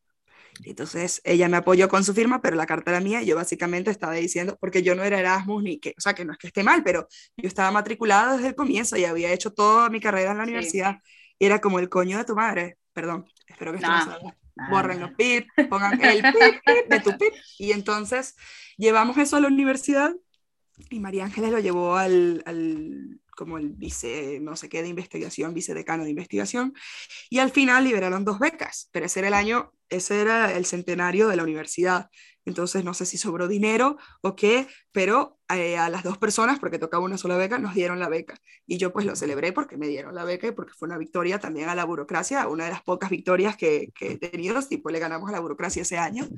[0.65, 3.23] Entonces ella me apoyó con su firma, pero la carta era mía.
[3.23, 6.25] Y yo básicamente estaba diciendo, porque yo no era Erasmus ni que, o sea, que
[6.25, 9.53] no es que esté mal, pero yo estaba matriculada desde el comienzo y había hecho
[9.53, 10.99] toda mi carrera en la universidad.
[11.43, 12.79] Y era como el coño de tu madre.
[12.93, 14.33] Perdón, espero que esto no,
[14.71, 17.35] borren los pip, pongan el pip, de tu pip.
[17.59, 18.37] Y entonces
[18.77, 20.15] llevamos eso a la universidad
[20.89, 25.55] y María Ángeles lo llevó al, al como el vice, no sé qué, de investigación,
[25.55, 26.75] vicedecano de investigación,
[27.31, 31.29] y al final liberaron dos becas, pero ese era el año, ese era el centenario
[31.29, 32.11] de la universidad,
[32.45, 36.79] entonces no sé si sobró dinero o qué, pero eh, a las dos personas, porque
[36.79, 39.89] tocaba una sola beca, nos dieron la beca, y yo pues lo celebré porque me
[39.89, 42.83] dieron la beca y porque fue una victoria también a la burocracia, una de las
[42.83, 46.29] pocas victorias que, que he tenido, tipo le ganamos a la burocracia ese año,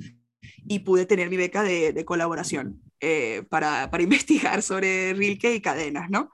[0.67, 5.61] y pude tener mi beca de, de colaboración eh, para, para investigar sobre Rilke y
[5.61, 6.31] cadenas, ¿no?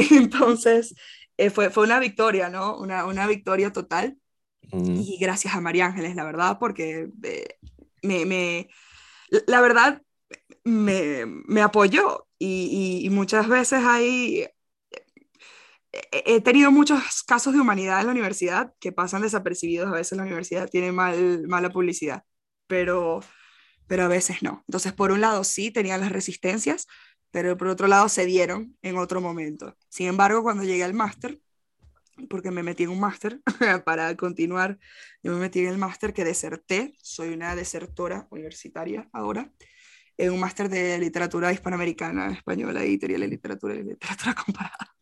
[0.10, 0.94] Entonces,
[1.36, 2.76] eh, fue, fue una victoria, ¿no?
[2.76, 4.16] Una, una victoria total.
[4.72, 7.58] Y gracias a María Ángeles, la verdad, porque eh,
[8.02, 8.68] me, me,
[9.48, 10.02] la verdad,
[10.62, 14.46] me, me apoyó y, y, muchas veces hay...
[16.12, 19.88] He tenido muchos casos de humanidad en la universidad que pasan desapercibidos.
[19.88, 22.22] A veces la universidad tiene mal, mala publicidad,
[22.68, 23.20] pero,
[23.88, 24.62] pero a veces no.
[24.68, 26.86] Entonces, por un lado, sí tenían las resistencias,
[27.30, 29.76] pero por otro lado se dieron en otro momento.
[29.88, 31.40] Sin embargo, cuando llegué al máster,
[32.28, 33.40] porque me metí en un máster
[33.84, 34.78] para continuar,
[35.22, 39.50] yo me metí en el máster que deserté, soy una desertora universitaria ahora,
[40.16, 44.94] en un máster de literatura hispanoamericana, española, editorial y literatura y literatura comparada.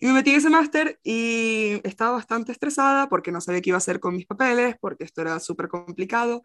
[0.00, 3.76] Y me metí en ese máster y estaba bastante estresada porque no sabía qué iba
[3.76, 6.42] a hacer con mis papeles, porque esto era súper complicado.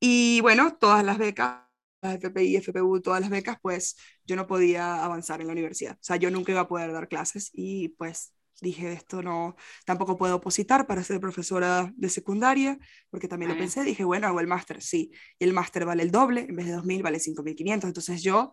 [0.00, 1.69] Y bueno, todas las becas
[2.02, 5.94] FPI, FPU, todas las becas, pues yo no podía avanzar en la universidad.
[5.94, 10.16] O sea, yo nunca iba a poder dar clases y pues dije, esto no, tampoco
[10.18, 14.46] puedo opositar para ser profesora de secundaria, porque también lo pensé, dije, bueno, hago el
[14.46, 18.22] máster, sí, y el máster vale el doble, en vez de 2.000 vale 5.500, entonces
[18.22, 18.52] yo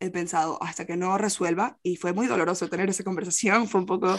[0.00, 3.86] he pensado, hasta que no resuelva, y fue muy doloroso tener esa conversación, fue un
[3.86, 4.16] poco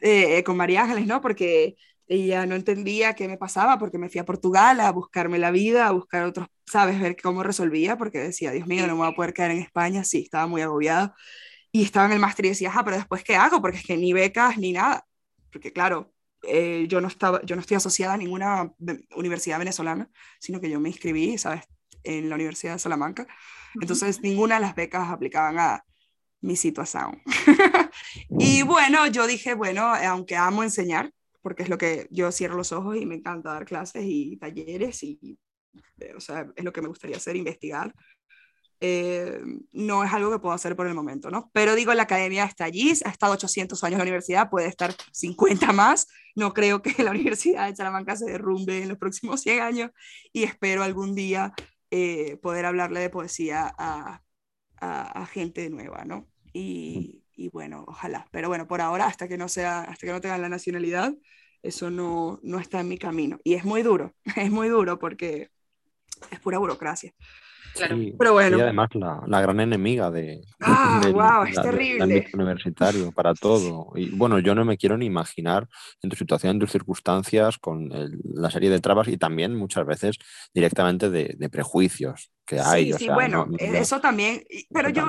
[0.00, 1.20] eh, con María Ángeles, ¿no?
[1.20, 1.76] Porque
[2.10, 5.86] ella no entendía qué me pasaba porque me fui a Portugal a buscarme la vida,
[5.86, 9.14] a buscar otros, sabes, ver cómo resolvía, porque decía, Dios mío, no me voy a
[9.14, 11.14] poder quedar en España, sí, estaba muy agobiada.
[11.70, 13.62] Y estaba en el máster y decía, ah, pero después, ¿qué hago?
[13.62, 15.06] Porque es que ni becas ni nada.
[15.52, 18.72] Porque claro, eh, yo, no estaba, yo no estoy asociada a ninguna
[19.14, 21.62] universidad venezolana, sino que yo me inscribí, ¿sabes?,
[22.02, 23.28] en la Universidad de Salamanca.
[23.80, 25.84] Entonces, ninguna de las becas aplicaban a
[26.40, 27.22] mi situación.
[28.30, 31.12] y bueno, yo dije, bueno, aunque amo enseñar,
[31.42, 35.02] porque es lo que yo cierro los ojos y me encanta dar clases y talleres
[35.02, 35.38] y,
[36.00, 37.94] eh, o sea, es lo que me gustaría hacer, investigar.
[38.82, 39.40] Eh,
[39.72, 41.50] no es algo que puedo hacer por el momento, ¿no?
[41.52, 44.94] Pero digo, la academia está allí, ha estado 800 años en la universidad, puede estar
[45.12, 49.60] 50 más, no creo que la Universidad de Salamanca se derrumbe en los próximos 100
[49.60, 49.90] años
[50.32, 51.52] y espero algún día
[51.90, 54.22] eh, poder hablarle de poesía a,
[54.80, 56.26] a, a gente nueva, ¿no?
[56.52, 58.26] Y, y bueno, ojalá.
[58.32, 61.14] Pero bueno, por ahora, hasta que no sea, hasta que no tengan la nacionalidad,
[61.62, 63.38] eso no, no está en mi camino.
[63.44, 65.50] Y es muy duro, es muy duro porque
[66.30, 67.12] es pura burocracia.
[67.74, 67.96] Claro.
[68.18, 68.58] pero bueno.
[68.58, 72.26] Y además la, la gran enemiga de, ah, wow, es terrible.
[72.32, 73.92] universitario para todo.
[73.94, 75.68] Y bueno, yo no me quiero ni imaginar
[76.02, 77.90] en tu situación, en tus circunstancias, con
[78.34, 80.16] la serie de trabas y también muchas veces
[80.52, 82.92] directamente de, de prejuicios que hay.
[82.94, 84.42] Sí, bueno, eso también.
[84.72, 85.06] Pero, yo,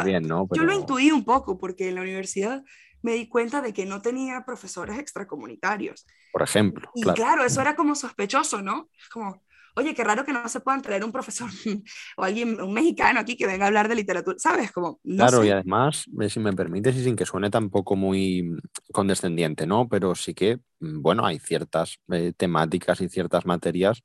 [0.51, 2.63] yo lo intuí un poco porque en la universidad
[3.01, 6.05] me di cuenta de que no tenía profesores extracomunitarios.
[6.31, 6.89] Por ejemplo.
[6.93, 8.89] Y claro eso era como sospechoso, ¿no?
[9.11, 9.41] Como,
[9.75, 11.49] oye, qué raro que no se puedan traer un profesor
[12.17, 14.71] o alguien, un mexicano aquí que venga a hablar de literatura, ¿sabes?
[14.71, 18.57] Como, claro, y además, eh, si me permites y sin que suene tampoco muy mm,
[18.91, 19.87] condescendiente, ¿no?
[19.87, 24.03] Pero sí que, mm, bueno, hay ciertas eh, temáticas y ciertas materias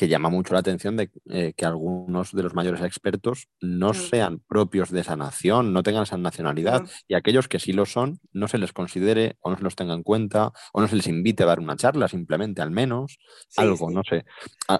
[0.00, 4.38] que llama mucho la atención de eh, que algunos de los mayores expertos no sean
[4.48, 8.48] propios de esa nación, no tengan esa nacionalidad, y aquellos que sí lo son, no
[8.48, 11.42] se les considere o no se los tenga en cuenta, o no se les invite
[11.42, 13.18] a dar una charla, simplemente al menos,
[13.58, 14.24] algo, no sé,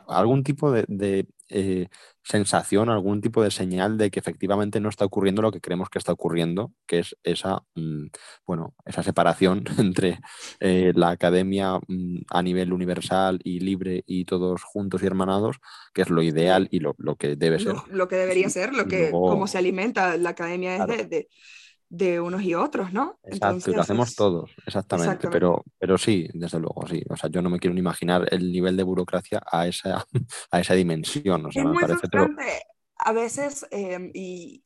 [0.08, 1.88] algún tipo de, eh,
[2.22, 5.98] sensación, algún tipo de señal de que efectivamente no está ocurriendo lo que creemos que
[5.98, 8.06] está ocurriendo, que es esa, mm,
[8.46, 10.20] bueno, esa separación entre
[10.60, 15.58] eh, la academia mm, a nivel universal y libre y todos juntos y hermanados,
[15.92, 17.74] que es lo ideal y lo, que debe ser.
[17.88, 21.28] Lo, que debería ser, lo que, cómo se alimenta la academia es de de
[21.90, 23.18] unos y otros, ¿no?
[23.24, 27.02] Exacto, lo hacemos todos, exactamente, Pero, pero sí, desde luego, sí.
[27.08, 30.04] O sea, yo no me quiero ni imaginar el nivel de burocracia a esa,
[30.50, 31.46] a esa dimensión.
[31.46, 32.06] O sea, me parece
[32.96, 34.64] A veces, em, y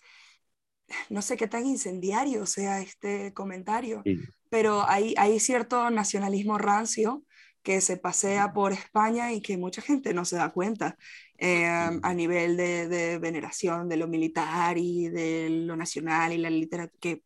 [1.09, 4.03] no sé qué tan incendiario sea este comentario,
[4.51, 7.25] pero hay, hay cierto nacionalismo rancio
[7.63, 10.99] que se pasea por España y que mucha gente no se da cuenta.
[11.37, 16.99] Em, a nivel de, veneración de lo militar y de lo nacional y la literatura,
[17.01, 17.23] que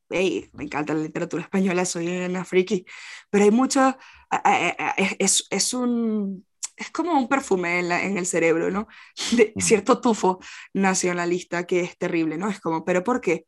[0.54, 2.84] me encanta la literatura española, soy una friki,
[3.30, 3.96] pero hay mucho,
[5.18, 8.88] es, es, un, es como un perfume en, en el cerebro, ¿no?
[9.30, 9.60] De Mm.
[9.60, 10.38] cierto tufo
[10.72, 12.48] nacionalista que es terrible, ¿no?
[12.50, 13.46] Es como, ¿pero por qué?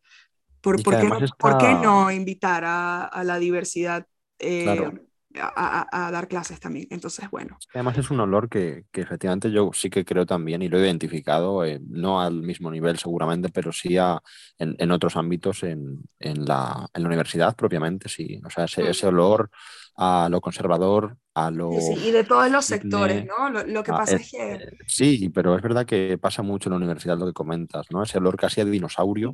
[0.61, 4.07] ¿Por, por qué, no, además por qué está- no invitar a, a la diversidad
[4.38, 5.01] eh, Claro.
[5.37, 6.87] A, a- a dar clases también?
[6.90, 10.69] Entonces, bueno, Además es un olor que, que efectivamente yo sí que creo también y
[10.69, 14.21] lo he identificado, eh, no al mismo nivel seguramente, pero sí a-
[14.59, 18.40] en, en otros ámbitos en, en la, en la universidad propiamente, sí.
[18.45, 18.90] O sea, ese, Mm.
[18.90, 19.51] ese olor
[20.03, 21.71] a lo conservador, a lo...
[21.73, 23.51] sí, sí, y de todos los sectores, ¿no?
[23.51, 24.53] Lo, lo que pasa es- es que...
[24.55, 28.03] eh, Sí, pero es verdad que pasa mucho en la universidad lo que comentas, ¿no?
[28.03, 29.33] Ese olor casi a dinosaurio.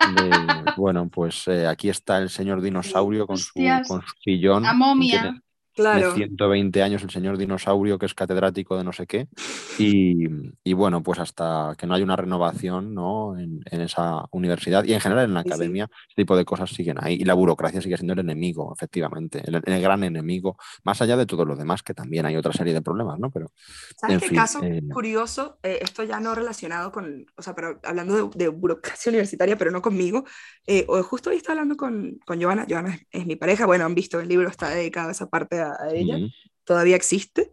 [0.00, 0.30] de,
[0.76, 4.64] bueno, pues eh, aquí está el señor dinosaurio con su, con su sillón.
[4.76, 5.42] Momia.
[5.80, 9.28] Claro, de 120 años el señor dinosaurio que es catedrático de no sé qué
[9.76, 10.26] y,
[10.64, 13.38] y bueno pues hasta que no haya una renovación ¿no?
[13.38, 15.52] en, en esa universidad y en general en la Sí, sí.
[15.52, 19.42] academia este tipo de cosas siguen ahí y la burocracia sigue siendo el enemigo efectivamente
[19.46, 22.74] el, el gran enemigo más allá de todo lo demás que también hay otra serie
[22.74, 23.30] de problemas ¿no?
[23.30, 23.52] pero
[23.96, 25.58] ¿Sabes en qué fin, caso eh, curioso?
[25.62, 29.70] Eh, esto ya no relacionado con, o sea, pero hablando de, de burocracia universitaria, pero
[29.70, 30.24] no conmigo.
[30.66, 32.66] Eh, justo hoy estaba hablando con, con Joana.
[32.68, 33.66] Joana es, es mi pareja.
[33.66, 36.18] Bueno, han visto el libro, está dedicado a esa parte a, a ella.
[36.64, 37.50] Todavía existe,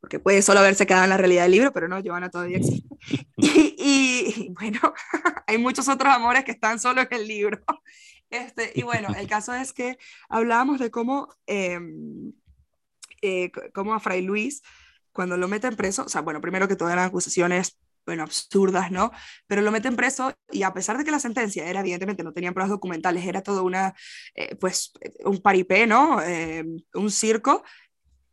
[0.00, 2.88] porque puede solo haberse quedado en la realidad del libro, pero no, Joana todavía existe.
[3.38, 4.80] Y, y, bueno,
[5.46, 7.60] hay muchos otros amores que están solo en el libro.
[8.30, 9.98] Este, y bueno, el caso es que
[10.28, 11.78] hablábamos de cómo, eh,
[13.22, 14.62] eh, cómo a Fray Luis,
[15.12, 19.10] cuando lo meten preso, o sea, bueno, primero que todo eran acusaciones, bueno, absurdas, ¿no?
[19.46, 22.54] Pero lo meten preso y a pesar de que la sentencia era, evidentemente, no tenían
[22.54, 23.94] pruebas documentales, era todo una,
[24.34, 24.92] eh, pues,
[25.24, 26.22] un paripé, ¿no?
[26.22, 26.64] Eh,
[26.94, 27.64] un circo.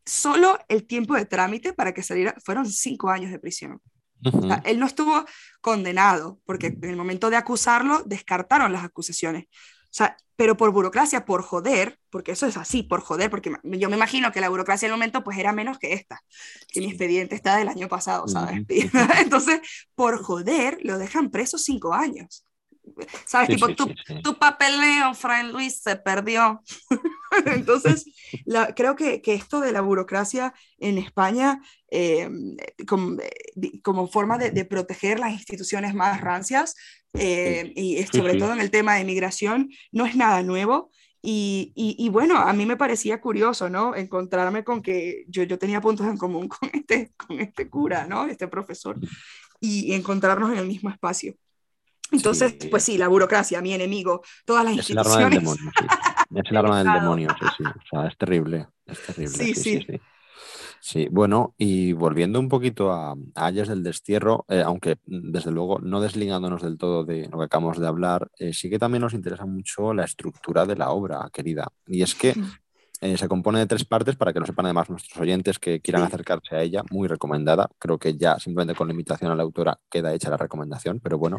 [0.06, 3.74] Solo el tiempo de trámite para que saliera fueron cinco años de prisión.
[3.74, 3.80] O
[4.26, 5.26] ujú, sea, él no estuvo
[5.62, 9.46] condenado, porque en el momento de acusarlo descartaron las acusaciones.
[9.94, 13.90] O sea, pero por burocracia, por joder, porque eso es así, por joder, porque yo
[13.92, 16.24] me imagino que la burocracia del momento pues era menos que esta,
[16.70, 18.66] que mi expediente está del año pasado, ¿sabes?
[19.22, 19.62] Entonces,
[19.94, 22.44] por joder, lo dejan preso cinco años.
[23.26, 23.48] ¿Sabes?
[23.50, 26.62] sí, tipo, sí, tu, sí, tu papeleo, Fray Luis, se perdió.
[27.46, 28.06] Entonces,
[28.46, 32.30] la- creo que, que esto de la burocracia en España, eh,
[32.88, 33.18] como,
[33.82, 36.76] como forma de, de proteger las instituciones más rancias,
[37.16, 40.92] eh, y sobre todo en el tema de migración, no es nada nuevo.
[41.26, 43.96] Y, y, y bueno, a mí me parecía curioso, ¿no?
[43.96, 48.26] Encontrarme con que yo, yo tenía puntos en común con este, con este cura, ¿no?
[48.28, 49.00] Este profesor,
[49.62, 51.36] y encontrarnos en el mismo espacio.
[52.12, 52.68] Entonces, Sí.
[52.68, 55.86] pues sí, la burocracia, mi enemigo, todas las Es el arma del demonio, sí.
[56.36, 57.64] Es el arma del demonio, sí, sí.
[57.64, 59.30] O sea, es terrible, es terrible.
[59.30, 59.88] Sí, Sí,
[60.80, 65.80] sí, bueno, y volviendo un poquito a, a del Destierro, eh, aunque mm, desde luego
[65.80, 69.14] no desligándonos del todo de lo que acabamos de hablar, eh, sí que también nos
[69.14, 71.70] interesa mucho la estructura de la obra, querida.
[71.88, 72.36] Y es que
[73.04, 76.04] eh, se compone de tres partes para que lo sepan además nuestros oyentes que quieran
[76.04, 77.70] acercarse a ella, muy recomendada.
[77.78, 81.18] Creo que ya simplemente con la invitación a la autora queda hecha la recomendación, pero
[81.18, 81.36] bueno,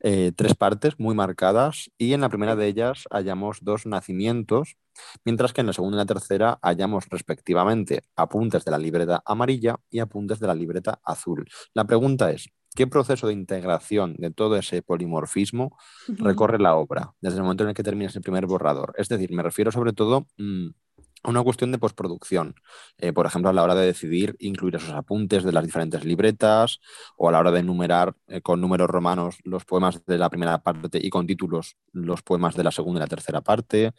[0.00, 4.76] eh, tres partes muy marcadas y en la primera de ellas hallamos dos nacimientos,
[5.24, 9.76] mientras que en la segunda y la tercera hallamos respectivamente apuntes de la libreta amarilla
[9.88, 11.48] y apuntes de la libreta azul.
[11.72, 17.38] La pregunta es, ¿qué proceso de integración de todo ese polimorfismo recorre la obra desde
[17.38, 18.92] el momento en el que terminas el primer borrador?
[18.98, 20.26] Es decir, me refiero sobre todo...
[20.36, 20.68] mm,
[21.24, 22.54] una cuestión de postproducción.
[22.98, 26.80] Eh, por ejemplo, a la hora de decidir incluir esos apuntes de las diferentes libretas
[27.16, 30.58] o a la hora de enumerar eh, con números romanos los poemas de la primera
[30.62, 33.92] parte y con títulos los poemas de la segunda y la tercera parte.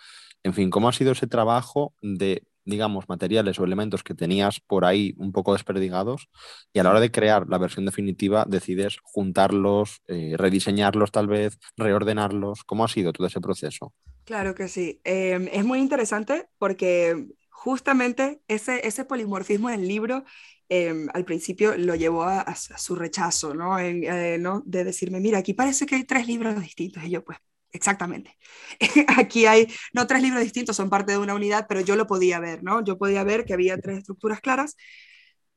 [0.44, 4.86] En fin, ¿cómo ha sido ese trabajo de, digamos, materiales o elementos que tenías por
[4.86, 6.30] ahí un poco desperdigados
[6.74, 11.60] y a la hora de crear la versión definitiva decides juntarlos, eh, rediseñarlos tal vez,
[11.78, 12.64] reordenarlos?
[12.64, 13.94] ¿Cómo ha sido todo ese proceso?
[14.32, 15.02] Claro que sí.
[15.04, 20.24] Eh, es muy interesante porque justamente ese, ese polimorfismo del libro
[20.70, 23.78] eh, al principio lo llevó a, su rechazo, ¿no?
[23.78, 24.63] Eh, ¿no?
[24.65, 27.04] De decirme, mira, aquí parece que hay tres libros distintos.
[27.04, 27.39] Y yo, pues,
[27.74, 28.38] exactamente.
[29.17, 32.39] aquí hay, no tres libros distintos, son parte de una unidad, pero yo lo podía
[32.39, 32.82] ver, ¿no?
[32.86, 34.78] Yo podía ver que había tres estructuras claras.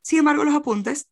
[0.03, 1.09] Sin embargo, los apuntes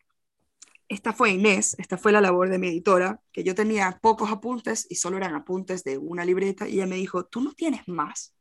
[0.89, 4.87] esta fue Inés, esta fue la labor de mi editora, que yo tenía pocos apuntes
[4.91, 8.35] y solo eran apuntes de una libreta y ella me dijo, ¿tú no tienes más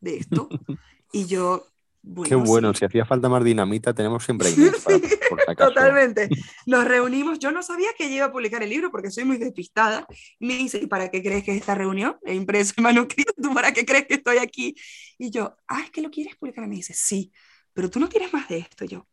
[0.00, 0.48] de esto?
[1.10, 1.66] Y yo,
[2.02, 2.80] bueno, Qué bueno, sí.
[2.80, 5.70] si hacía falta más dinamita, tenemos siempre Inés, para- Sí, por si acaso.
[5.70, 6.28] Totalmente.
[6.66, 9.38] Nos reunimos, yo no sabía que ella iba a publicar el libro porque soy muy
[9.38, 10.06] despistada.
[10.38, 12.18] Me dice, ¿y para qué crees que es esta reunión?
[12.26, 14.74] He impreso el manuscrito, ¿tú para qué crees que estoy aquí?
[15.16, 16.62] Y yo, ah, es que lo quieres publicar.
[16.66, 17.32] Y me dice, sí,
[17.72, 18.84] pero tú no tienes más de esto.
[18.84, 19.06] Y yo,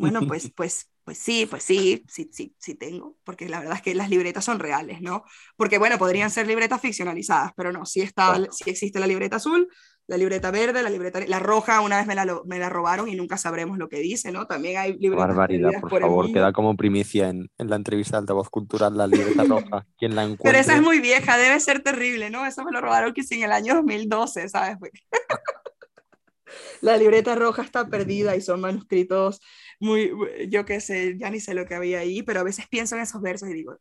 [0.00, 3.82] bueno, pues, pues, pues sí, pues sí, sí, sí, sí tengo, porque la verdad es
[3.82, 5.24] que las libretas son reales, ¿no?
[5.56, 8.52] Porque bueno, podrían ser libretas ficcionalizadas, pero no, sí, está, Claro.
[8.52, 9.68] sí existe la libreta azul
[10.10, 13.14] la libreta verde, la libreta la roja, una vez me la, me la robaron y
[13.14, 14.44] nunca sabremos lo que dice, ¿no?
[14.44, 18.50] También hay libretas Barbaridad, por, favor, queda como primicia en, en, la entrevista de altavoz
[18.50, 19.86] cultural la libreta roja.
[19.98, 20.50] ¿Quién la encuentra?
[20.50, 22.44] Pero esa es muy vieja, debe ser terrible, ¿no?
[22.44, 24.78] Eso me lo robaron quizá en el año 2012, ¿sabes?
[26.80, 29.40] la libreta roja está perdida y son manuscritos
[29.80, 30.12] muy,
[30.48, 33.02] yo qué sé, ya ni sé lo que había ahí, pero a veces pienso en
[33.02, 33.78] esos versos y digo,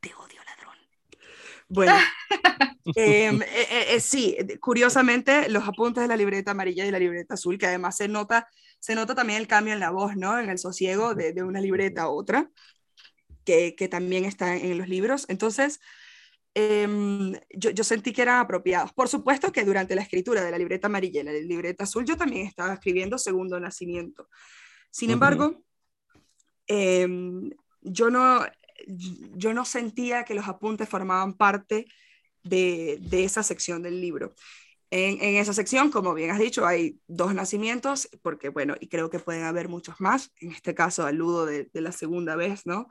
[0.00, 0.76] te odio ladrón.
[1.68, 1.94] Bueno,
[2.96, 7.34] em, eh, eh, eh, sí, curiosamente los apuntes de la libreta amarilla y la libreta
[7.34, 8.48] azul, que además se nota,
[8.80, 10.38] se nota también el cambio en la voz, ¿no?
[10.38, 12.50] En el sosiego de, de una libreta a otra,
[13.44, 15.26] que, que, también está en los libros.
[15.28, 15.80] Entonces,
[16.54, 18.92] em, yo, yo, sentí que eran apropiados.
[18.92, 22.16] Por supuesto que durante la escritura de la libreta amarilla y la libreta azul, yo
[22.16, 24.28] también estaba escribiendo segundo nacimiento.
[24.90, 25.62] Sin embargo,
[26.66, 27.06] eh,
[27.82, 28.44] yo no,
[28.86, 31.86] yo no sentía que los apuntes formaban parte
[32.42, 34.34] de, de esa sección del libro.
[34.90, 39.08] En, en, esa sección, como bien has dicho, hay dos nacimientos, porque bueno, y creo
[39.08, 42.88] que pueden haber muchos más, en este caso aludo de, de la segunda vez, ¿no?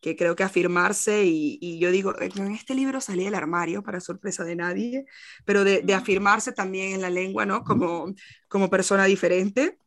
[0.00, 4.00] Que creo que afirmarse, y, y, yo digo, en este libro salí del armario, para
[4.00, 5.04] sorpresa de nadie,
[5.44, 7.62] pero de, de afirmarse también en la lengua, ¿no?
[7.64, 8.14] Como,
[8.48, 9.78] como persona diferente,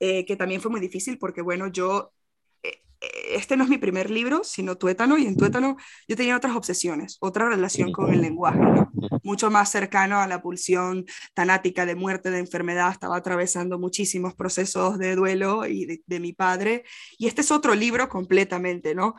[0.00, 2.12] eh, que también fue muy difícil, porque bueno, yo
[3.30, 7.16] este no es mi primer libro, sino Tuétano, y en Tuétano yo tenía otras obsesiones,
[7.20, 8.92] otra relación con el lenguaje, ¿no?
[9.22, 14.98] mucho más cercano a la pulsión tanática de muerte, de enfermedad, estaba atravesando muchísimos procesos
[14.98, 16.84] de duelo y de, de mi padre,
[17.18, 19.14] y este es otro libro completamente, ¿no?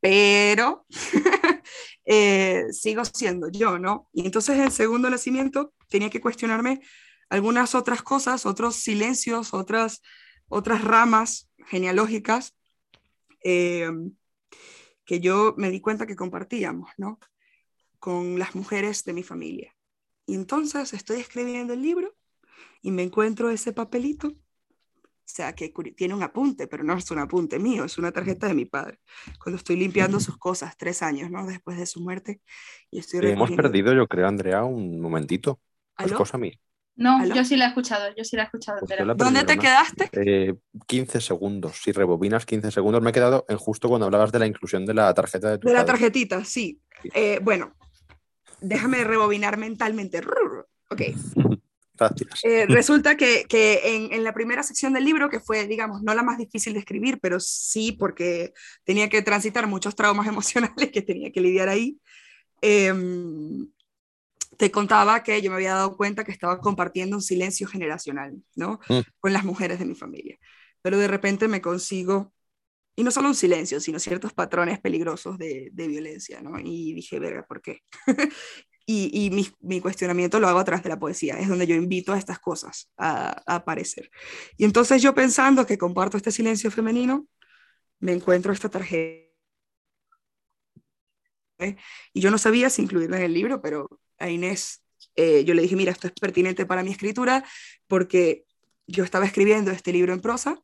[0.00, 0.86] Pero
[2.06, 4.08] eh, sigo siendo yo, ¿no?
[4.12, 6.80] Y entonces en segundo nacimiento tenía que cuestionarme
[7.28, 10.02] algunas otras cosas, otros silencios, otras,
[10.48, 12.54] otras ramas genealógicas
[13.42, 13.90] eh,
[15.04, 17.18] que yo me di cuenta que compartíamos, ¿no?
[17.98, 19.74] Con las mujeres de mi familia.
[20.26, 22.14] Y entonces estoy escribiendo el libro
[22.82, 27.18] y me encuentro ese papelito, o sea, que tiene un apunte, pero no es un
[27.18, 29.00] apunte mío, es una tarjeta de mi padre.
[29.42, 31.46] Cuando estoy limpiando sus cosas, tres años, ¿no?
[31.46, 32.40] Después de su muerte.
[32.90, 35.60] Y estoy Hemos perdido, yo creo, Andrea, un momentito.
[35.98, 36.58] Es cosa mía.
[36.96, 37.34] No, ¿Aló?
[37.34, 38.80] yo sí la he escuchado, yo sí la he escuchado.
[38.80, 39.14] Pues pero...
[39.14, 40.10] ¿Dónde te quedaste?
[40.12, 40.54] Eh,
[40.86, 44.46] 15 segundos, si rebobinas 15 segundos, me he quedado en justo cuando hablabas de la
[44.46, 45.86] inclusión de la tarjeta de tu De padre.
[45.86, 46.80] la tarjetita, sí.
[47.14, 47.74] Eh, bueno,
[48.60, 50.20] déjame rebobinar mentalmente.
[50.92, 51.02] Ok.
[51.96, 52.44] Gracias.
[52.44, 56.14] Eh, resulta que, que en, en, la primera sección del libro, que fue, digamos, no
[56.14, 61.02] la más difícil de escribir, pero sí porque tenía que transitar muchos traumas emocionales que
[61.02, 61.98] tenía que lidiar ahí,
[62.60, 62.92] eh,
[64.60, 68.78] te contaba que yo me había dado cuenta que estaba compartiendo un silencio generacional, ¿no?
[68.90, 69.00] Mm.
[69.18, 70.36] Con las mujeres de mi familia.
[70.82, 72.34] Pero de repente me consigo,
[72.94, 76.60] y no solo un silencio, sino ciertos patrones peligrosos de, de violencia, ¿no?
[76.60, 77.84] Y dije, verga, ¿por qué?
[78.84, 81.74] y, y mi, mi, cuestionamiento lo hago a través de la poesía, es donde yo
[81.74, 84.10] invito a estas cosas a, a aparecer.
[84.58, 87.26] Y entonces yo pensando que comparto este silencio femenino,
[87.98, 89.26] me encuentro esta tarjeta.
[91.60, 91.76] ¿eh?
[92.12, 93.88] Y yo no sabía si incluirla en el libro, pero
[94.20, 94.84] a Inés,
[95.16, 97.44] eh, yo le dije, mira, esto es pertinente para mi escritura
[97.88, 98.44] porque
[98.86, 100.62] yo estaba escribiendo este libro en prosa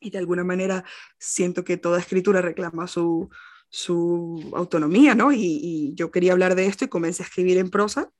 [0.00, 0.84] y de alguna manera
[1.18, 3.30] siento que toda escritura reclama su,
[3.68, 5.32] su autonomía, ¿no?
[5.32, 8.10] Y, yo quería hablar de esto y comencé a escribir en prosa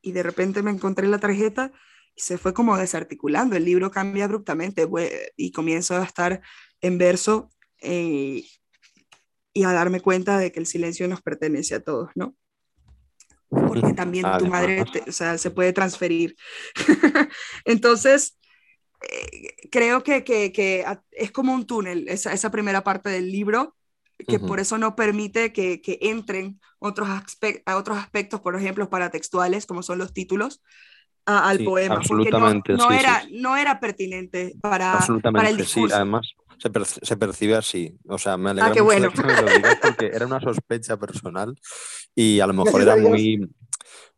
[0.00, 1.72] y de repente me encontré la tarjeta
[2.14, 4.86] y se fue como desarticulando, el libro cambia abruptamente
[5.36, 6.42] y comienzo a estar
[6.80, 7.48] en verso
[7.80, 8.44] eh,
[9.54, 12.36] y a darme cuenta de que el silencio nos pertenece a todos, ¿no?
[13.52, 16.36] Porque también ah, tu madre te, o sea, se puede transferir.
[17.64, 18.38] Entonces,
[19.02, 23.76] eh, creo que, que, que, es como un túnel, esa, esa primera parte del libro,
[24.26, 24.48] que uh -huh.
[24.48, 29.66] por eso no permite que, que entren otros, aspect a otros aspectos, por ejemplo, paratextuales,
[29.66, 30.62] como son los títulos,
[31.26, 31.94] a, al sí, poema.
[31.96, 33.38] Absolutamente, no, no sí, era, sí.
[33.40, 35.88] no era pertinente para, absolutamente, para el discurso.
[35.88, 37.96] Sí, además, se, per se, percibe así.
[38.08, 39.10] O sea, me alegra ah, mucho bueno.
[39.12, 41.58] que me lo digas porque era una sospecha personal
[42.14, 43.48] y a lo mejor era muy,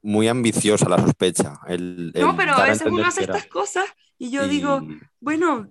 [0.03, 1.61] muy ambiciosa la sospecha.
[1.67, 3.87] El, el no, pero a veces uno hace estas cosas
[4.19, 4.49] y yo y...
[4.49, 4.81] digo,
[5.21, 5.69] bueno,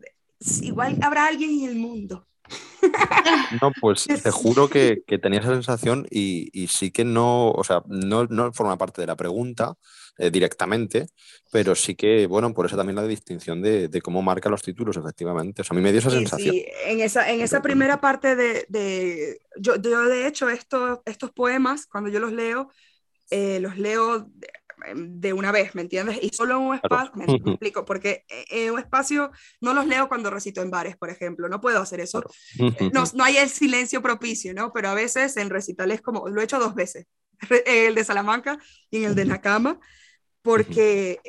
[0.61, 2.27] igual habrá alguien en el mundo.
[3.61, 7.63] No, pues te juro que, que tenía esa sensación y, y, sí que no, o
[7.63, 9.75] sea, no, no forma parte de la pregunta
[10.17, 11.07] eh, directamente,
[11.51, 14.95] pero sí que, bueno, por eso también la distinción de, de, cómo marca los títulos,
[14.95, 15.63] efectivamente.
[15.63, 16.53] O sea, a mí me dio esa sí, sensación.
[16.53, 21.31] Sí, en esa, en esa primera parte de, de yo, yo, de hecho, esto, estos
[21.31, 22.69] poemas, cuando yo los leo,
[23.31, 24.47] eh, los leo de,
[24.95, 26.19] de, una vez, ¿me entiendes?
[26.21, 27.33] Y solo en un espacio, claro.
[27.33, 29.31] me, me, explico, porque en un espacio
[29.61, 32.21] no los leo cuando recito en bares, por ejemplo, no puedo hacer eso.
[32.55, 32.91] Claro.
[32.93, 34.71] No, no hay el silencio propicio, ¿no?
[34.73, 37.07] Pero a veces en recitales como, lo he hecho dos veces,
[37.65, 38.59] el de Salamanca
[38.91, 39.79] y en el de Nakama,
[40.43, 41.19] porque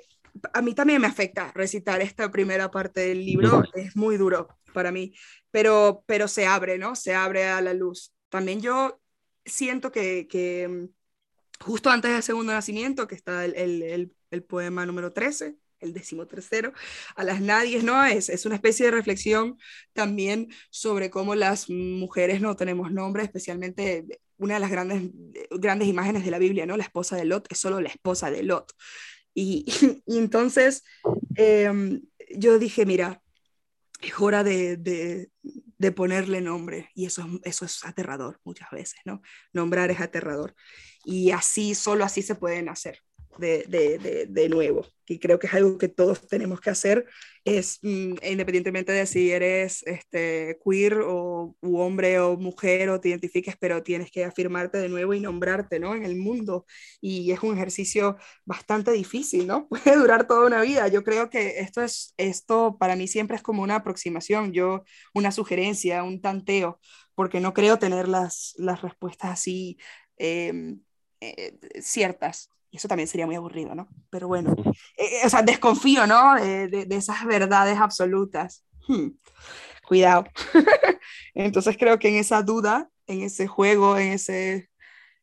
[0.53, 4.93] a mí también me afecta recitar esta primera parte del libro, es muy duro para
[4.93, 5.15] mí,
[5.51, 6.97] pero, pero se abre, ¿no?
[6.97, 8.13] Se abre a la luz.
[8.29, 9.01] También yo
[9.47, 14.85] siento que, que mm, justo antes del segundo nacimiento, que está el, el, el, poema
[14.85, 16.73] número 13, el decimotercero,
[17.15, 18.05] a las nadies, ¿no?
[18.05, 19.59] Es, es una especie de reflexión
[19.93, 24.05] también sobre cómo las mujeres no tenemos nombre, especialmente
[24.39, 25.11] una de las grandes,
[25.51, 26.77] grandes imágenes de la Biblia, ¿no?
[26.77, 28.73] La esposa de Lot es solo la esposa de Lot.
[29.35, 29.67] Y,
[30.07, 30.85] entonces
[31.37, 32.03] em,
[32.37, 33.21] yo dije, mira,
[34.01, 35.31] es hora de, de,
[35.79, 39.23] de, ponerle nombre y eso, eso es aterrador muchas veces, ¿no?
[39.53, 40.55] Nombrar es aterrador.
[41.05, 43.01] Y así, solo así se pueden hacer
[43.39, 44.87] de, de, de, nuevo.
[45.07, 47.07] Y creo que es algo que todos tenemos que hacer,
[47.45, 53.57] es mm, independientemente de si eres este, queer o hombre o mujer o te identifiques,
[53.59, 55.95] pero tienes que afirmarte de nuevo y nombrarte ¿no?
[55.95, 56.67] en el mundo.
[57.01, 59.69] Y es un ejercicio bastante difícil, ¿no?
[59.69, 60.89] Puede durar toda una vida.
[60.89, 65.33] Yo creo que esto, es, esto para mí siempre es como una aproximación, yo una
[65.33, 66.81] sugerencia, un tanteo,
[67.15, 69.79] porque no creo tener las, las respuestas así.
[70.17, 70.81] Em,
[71.21, 72.51] eh, ciertas.
[72.75, 73.87] Y eso también sería muy aburrido, ¿no?
[74.11, 74.53] Pero bueno,
[74.97, 76.35] eh, o sea, desconfío, ¿no?
[76.35, 78.65] De, de, esas verdades absolutas.
[78.89, 79.11] Hmm,
[79.87, 80.25] cuidado.
[81.35, 84.71] Entonces creo que en esa duda, en ese juego, en ese,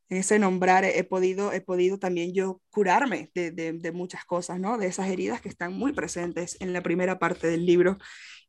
[0.07, 4.77] en ese nombrar, he podido, he podido también yo curarme de, de, muchas cosas, ¿no?
[4.77, 7.97] De esas heridas que están muy presentes en la primera parte del libro.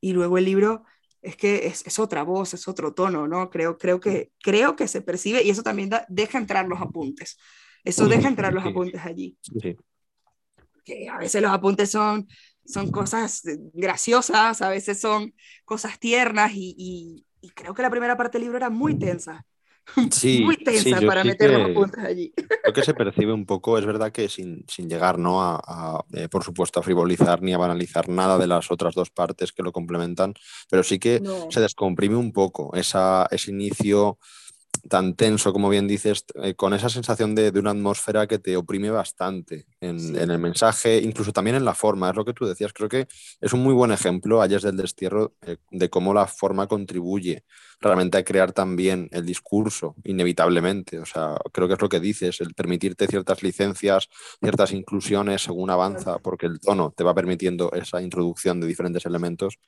[0.00, 0.84] Y luego el libro
[1.22, 3.50] es que es, es, otra voz, es otro tono, ¿no?
[3.50, 7.36] Creo, creo, que, creo que se percibe y eso también deja entrar los apuntes.
[7.84, 9.36] Eso deja entrar los apuntes allí.
[9.42, 9.76] Sí.
[10.84, 12.28] Que a veces los apuntes son,
[12.64, 18.38] son cosas graciosas, a veces son cosas tiernas y, y, creo que la primera parte
[18.38, 19.44] del libro era muy tensa.
[20.12, 22.32] Sí, muy tensa para meter los apuntes allí.
[22.62, 25.42] Creo que se percibe un poco, es verdad que sin, sin llegar, ¿no?
[25.42, 29.50] A, eh, por supuesto, a frivolizar ni a banalizar nada de las otras dos partes
[29.50, 30.34] que lo complementan,
[30.70, 31.20] pero sí que
[31.50, 34.18] se descomprime un poco esa, ese inicio
[34.88, 38.56] tan tenso, como bien dices, eh, con esa sensación de, de, una atmósfera que te
[38.56, 42.46] oprime bastante en, en, el mensaje, incluso también en la forma, es lo que tú
[42.46, 42.72] decías.
[42.72, 43.06] Creo que
[43.40, 47.44] es un muy buen ejemplo, Ayes del Destierro, eh, de cómo la forma contribuye
[47.82, 50.98] realmente a crear también el discurso, inevitablemente.
[51.00, 54.08] O sea, creo que es lo que dices, el permitirte ciertas licencias,
[54.40, 59.58] ciertas inclusiones según avanza, porque el tono te va permitiendo esa introducción de diferentes elementos,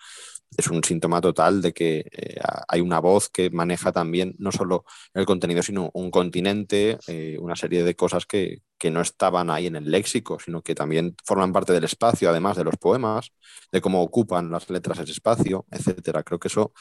[0.57, 2.37] es un síntoma total de que eh,
[2.69, 7.57] hay una voz que maneja también no solo el contenido, sino un continente, eh, una
[7.57, 11.53] serie de cosas que, que no estaban ahí en el léxico, sino que también forman
[11.53, 13.33] parte del espacio, además de los poemas,
[13.73, 16.23] de cómo ocupan las letras ese espacio, etcétera.
[16.23, 16.73] Creo que eso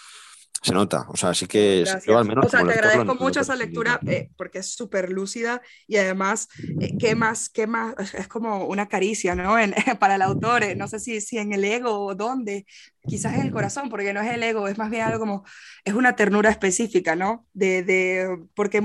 [0.64, 1.06] se nota.
[1.10, 2.46] O sea, sí que yo al menos.
[2.46, 6.48] O sea, te agradezco mucho esa lectura eh, porque es súper lúcida y además,
[6.80, 7.50] eh, ¿qué más?
[7.50, 7.96] ¿Qué más?
[8.14, 9.60] Es como una caricia, ¿no?
[9.60, 12.66] En, para el autor, eh, no sé si, si en el ego o dónde,
[13.06, 15.44] quizás en el corazón, porque no es el ego, es más bien algo como,
[15.84, 17.46] es una ternura específica, ¿no?
[17.54, 18.82] De, de porque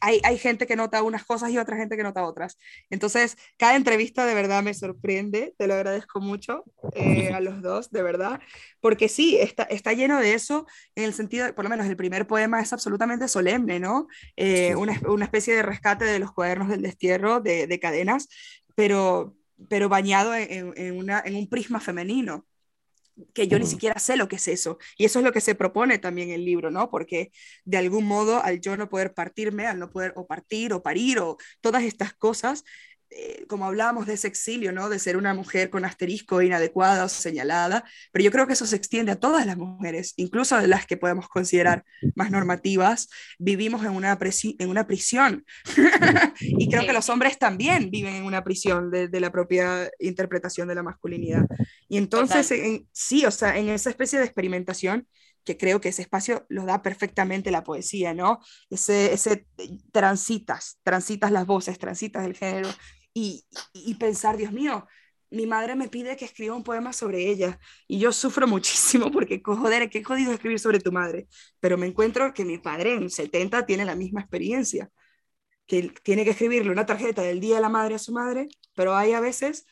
[0.00, 2.58] hay, hay gente que nota unas cosas y otra gente que nota otras.
[2.90, 6.64] Entonces, cada entrevista de verdad me sorprende, te lo agradezco mucho
[7.32, 8.40] a los dos, de verdad,
[8.80, 12.60] porque sí, está, está lleno de eso el sentido, por lo menos el primer poema
[12.60, 14.06] es absolutamente solemne, ¿no?
[14.36, 18.28] Eh, una, una, especie de rescate de los cuadernos del destierro de, de cadenas,
[18.74, 19.34] pero,
[19.68, 22.46] pero bañado en, en, una, en un prisma femenino
[23.34, 24.78] que yo ni siquiera sé lo que es eso.
[24.98, 26.90] Y eso es lo que se propone también el libro, ¿no?
[26.90, 27.32] Porque
[27.64, 31.18] de algún modo, al yo no poder partirme, al no poder o partir o parir
[31.20, 32.64] o todas estas cosas,
[33.10, 34.88] eh, como hablábamos de ese exilio, ¿no?
[34.88, 38.76] De ser una mujer con asterisco inadecuada o señalada, pero yo creo que eso se
[38.76, 41.84] extiende a todas las mujeres, incluso a las que podemos considerar
[42.14, 44.18] más normativas, vivimos en una,
[44.58, 45.44] en una prisión.
[46.40, 50.66] y creo que los hombres también viven en una prisión de, de la propia interpretación
[50.68, 51.46] de la masculinidad.
[51.88, 52.52] Y entonces,
[52.92, 55.06] sí, o sea, en esa especie de experimentación,
[55.46, 58.40] que creo que ese espacio lo da perfectamente la poesía, ¿no?
[58.68, 59.46] Ese, ese
[59.92, 62.68] transitas, transitas las voces, transitas el género
[63.72, 64.86] y, pensar, Dios mío,
[65.30, 67.58] mi madre me pide que escriba un poema sobre ella
[67.88, 71.26] y yo sufro muchísimo porque, joder, qué jodido escribir sobre tu madre,
[71.58, 74.90] pero me encuentro que mi padre en 70 tiene la misma experiencia,
[75.66, 78.94] que tiene que escribirle una tarjeta del Día de la Madre a su madre, pero
[78.94, 79.66] hay a veces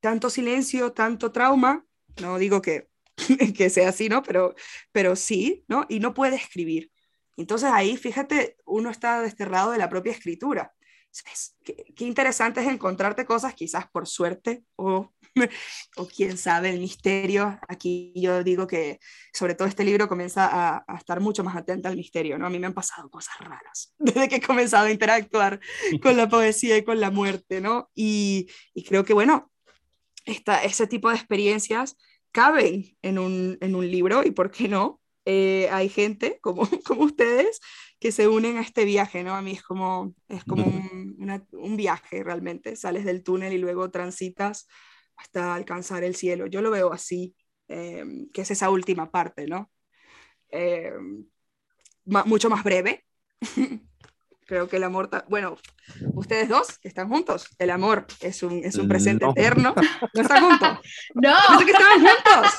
[0.00, 1.84] tanto silencio, tanto trauma,
[2.20, 2.88] no digo que
[3.56, 4.22] que sea así, ¿no?
[4.22, 4.54] Pero,
[4.92, 5.86] pero sí, ¿no?
[5.88, 6.90] Y no puede escribir.
[7.36, 10.75] Entonces ahí, fíjate, uno está desterrado de la propia escritura.
[11.22, 15.12] Qué, interesante es encontrarte cosas quizás por suerte o,
[15.96, 17.58] o quién sabe, el misterio.
[17.68, 18.98] Aquí yo digo que
[19.32, 22.46] sobre todo este libro comienza a, a, estar mucho más atenta al misterio, ¿no?
[22.46, 25.60] A mí me han pasado cosas raras desde que he comenzado a interactuar
[26.02, 27.90] con la poesía y con la muerte, ¿no?
[27.94, 29.50] Y, y creo que, bueno,
[30.24, 31.96] esta, ese tipo de experiencias
[32.32, 35.00] caben en un, en un libro y, ¿por qué no?
[35.24, 37.60] Eh, hay gente como, como ustedes
[37.98, 39.34] que se unen a este viaje, ¿no?
[39.34, 43.90] A mí es como, es como un, un, viaje realmente, sales del túnel y luego
[43.90, 44.68] transitas
[45.16, 46.46] hasta alcanzar el cielo.
[46.46, 47.34] Yo lo veo así,
[47.68, 49.70] eh, que es esa última parte, ¿no?
[50.50, 50.92] Eh,
[52.04, 53.04] mucho más breve.
[54.46, 55.56] Creo que el amor, bueno,
[56.14, 59.74] ustedes dos que están juntos, el amor es un, es un presente eterno.
[60.14, 60.78] ¿No están juntos?
[61.14, 61.34] No.
[61.64, 62.52] que estaban juntos.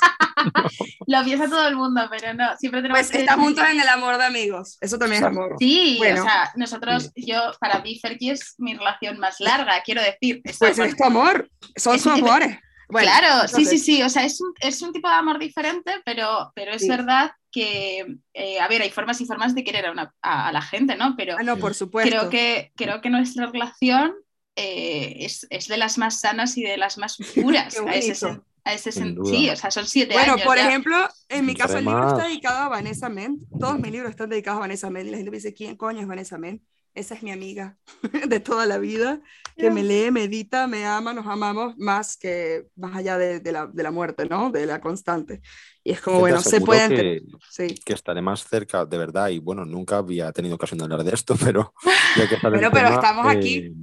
[1.08, 3.88] Lo piensa todo el mundo, pero no, siempre tenemos Pues que estar juntos en el
[3.88, 5.56] amor de amigos, eso también es amor.
[5.60, 6.22] Sí, bueno.
[6.22, 10.42] o sea, nosotros, yo, para mí, Fergie es mi relación más larga, quiero decir.
[10.44, 12.58] Pues es tu amor, son sus amores.
[12.90, 15.92] Bueno, claro, sí, sí, sí, o sea, es un, es un, tipo de amor diferente,
[16.06, 16.90] pero, pero es sí.
[16.90, 20.52] verdad que, eh, a ver, hay formas y formas de querer a, una, a, a
[20.52, 21.16] la gente, ¿no?
[21.18, 22.10] Pero ah, no, por supuesto.
[22.10, 24.14] Creo que, creo que nuestra relación
[24.56, 28.28] eh, es, es, de las más sanas y de las más puras a ese,
[28.64, 30.46] a ese sí, o sea, son siete bueno, años.
[30.46, 30.68] Bueno, por ya.
[30.68, 33.40] ejemplo, en mi caso el libro está dedicado a Vanessa Men.
[33.60, 35.08] Todos mis libros están dedicados a Vanessa Men.
[35.08, 36.62] Y la gente me dice, ¿quién coño es Vanessa Men?
[36.98, 37.78] Esa es mi amiga
[38.28, 39.22] de toda la vida,
[39.56, 43.68] que me lee, medita, me ama, nos amamos más que más allá de, de, la,
[43.68, 44.50] de la, muerte, ¿no?
[44.50, 45.42] De la constante.
[45.84, 46.90] Y es como, bueno, se puede...
[46.90, 47.22] Que,
[47.52, 47.76] sí.
[47.86, 51.14] que estaré más cerca, de verdad, y bueno, nunca había tenido ocasión de hablar de
[51.14, 51.72] esto, pero...
[52.18, 53.74] Ya que pero, pero tema, estamos eh, aquí.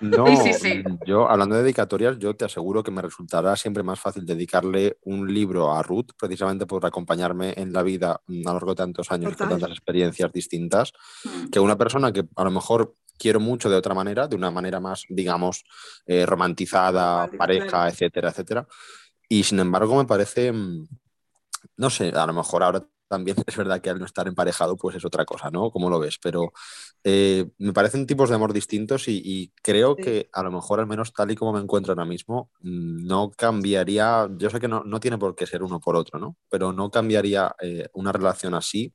[0.00, 4.00] No, sí, sí, yo hablando de dedicatorias, yo te aseguro que me resultará siempre más
[4.00, 8.70] fácil dedicarle un libro a Ruth, precisamente por acompañarme en la vida a lo largo
[8.70, 9.48] de tantos años, Total.
[9.48, 10.92] con tantas experiencias distintas,
[11.24, 11.50] mm.
[11.50, 14.80] que una persona que a lo mejor quiero mucho de otra manera, de una manera
[14.80, 15.64] más, digamos,
[16.06, 18.66] eh, romantizada, vale, pareja, etcétera, etcétera.
[19.28, 20.88] Y sin embargo, me parece, mm,
[21.76, 24.96] no sé, a lo mejor ahora también es verdad que al no estar emparejado, pues
[24.96, 25.70] es otra cosa, ¿no?
[25.70, 26.52] Como lo ves, pero
[27.04, 30.02] eh, me parecen tipos de amor distintos y, y creo sí.
[30.02, 34.28] que a lo mejor, al menos tal y como me encuentro ahora mismo, no cambiaría,
[34.36, 36.36] yo sé que no, no tiene por qué ser uno por otro, ¿no?
[36.48, 38.94] Pero no cambiaría eh, una relación así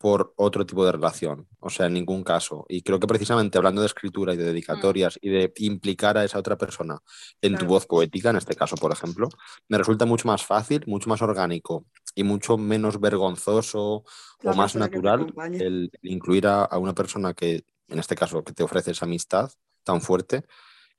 [0.00, 2.64] por otro tipo de relación, o sea, en ningún caso.
[2.70, 6.38] Y creo que precisamente hablando de escritura y de dedicatorias y de implicar a esa
[6.38, 7.00] otra persona
[7.42, 7.66] en claro.
[7.66, 9.28] tu voz poética, en este caso, por ejemplo,
[9.68, 11.84] me resulta mucho más fácil, mucho más orgánico
[12.14, 14.02] y mucho menos vergonzoso
[14.42, 18.62] o más natural el incluir a, a, una persona que, en este caso, que te
[18.62, 19.50] ofrece esa amistad
[19.84, 20.46] tan fuerte,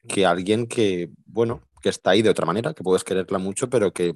[0.07, 3.91] que alguien que, bueno, que está ahí de otra manera, que puedes quererla mucho, pero
[3.91, 4.13] que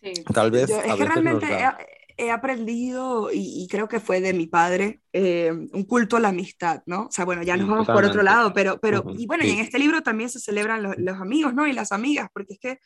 [0.00, 0.12] sí.
[0.32, 0.68] tal vez...
[0.68, 1.46] Yo, es a que veces realmente...
[1.46, 1.78] nos da
[2.18, 6.30] he aprendido, y, y, creo que fue de mi padre, eh, un culto a la
[6.30, 7.06] amistad, ¿no?
[7.06, 8.08] O sea, bueno, ya nos vamos Totalmente.
[8.08, 9.20] por otro lado, pero, pero uh -huh.
[9.20, 9.50] y bueno, sí.
[9.50, 11.68] y en este libro también se celebran los, los, amigos, ¿no?
[11.68, 12.80] Y las amigas, porque es que,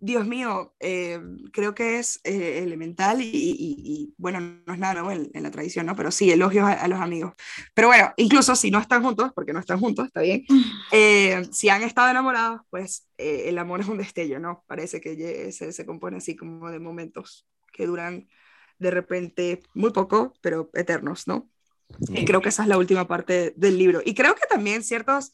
[0.00, 1.20] Dios mío, eh,
[1.52, 5.42] creo que es eh, elemental y, y, y, bueno, no es nada nuevo en, en,
[5.42, 5.96] la tradición, ¿no?
[5.96, 7.34] Pero sí, elogios a, a, los amigos.
[7.74, 10.44] Pero bueno, incluso si no están juntos, porque no están juntos, está bien,
[10.92, 14.62] eh, si han estado enamorados, pues el amor es un destello, ¿no?
[14.68, 18.28] Parece que se, se compone así como de momentos que duran
[18.78, 21.50] de repente muy poco, pero eternos, ¿no?
[22.06, 22.18] Sí.
[22.18, 24.00] Y creo que esa es la última parte del libro.
[24.04, 25.32] Y creo que también ciertos,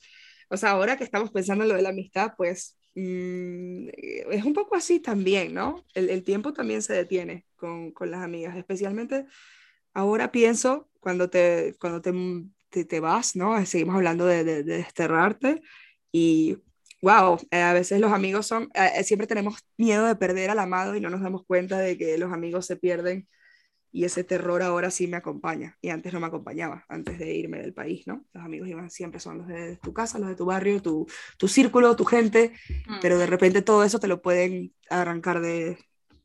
[0.48, 3.88] o sea, ahora que estamos pensando en lo de la amistad, pues mmm,
[4.30, 5.84] es un poco así también, ¿no?
[5.94, 9.26] El, el tiempo también se detiene con, con, las amigas, especialmente
[9.92, 12.12] ahora pienso cuando te, cuando te,
[12.70, 13.64] te, te vas, ¿no?
[13.66, 15.62] Seguimos hablando de, de, de desterrarte
[16.12, 16.58] y
[17.04, 20.96] wow, eh, a veces los amigos son, eh, siempre tenemos miedo de perder al amado
[20.96, 23.28] y no nos damos cuenta de que los amigos se pierden
[23.92, 27.58] y ese terror ahora sí me acompaña y antes no me acompañaba, antes de irme
[27.58, 28.24] del país, ¿no?
[28.32, 31.46] Los amigos iban siempre son los de tu casa, los de tu barrio, tu, tu
[31.46, 32.52] círculo, tu gente,
[32.88, 32.96] mm.
[33.02, 35.78] pero de repente todo eso te lo pueden arrancar de,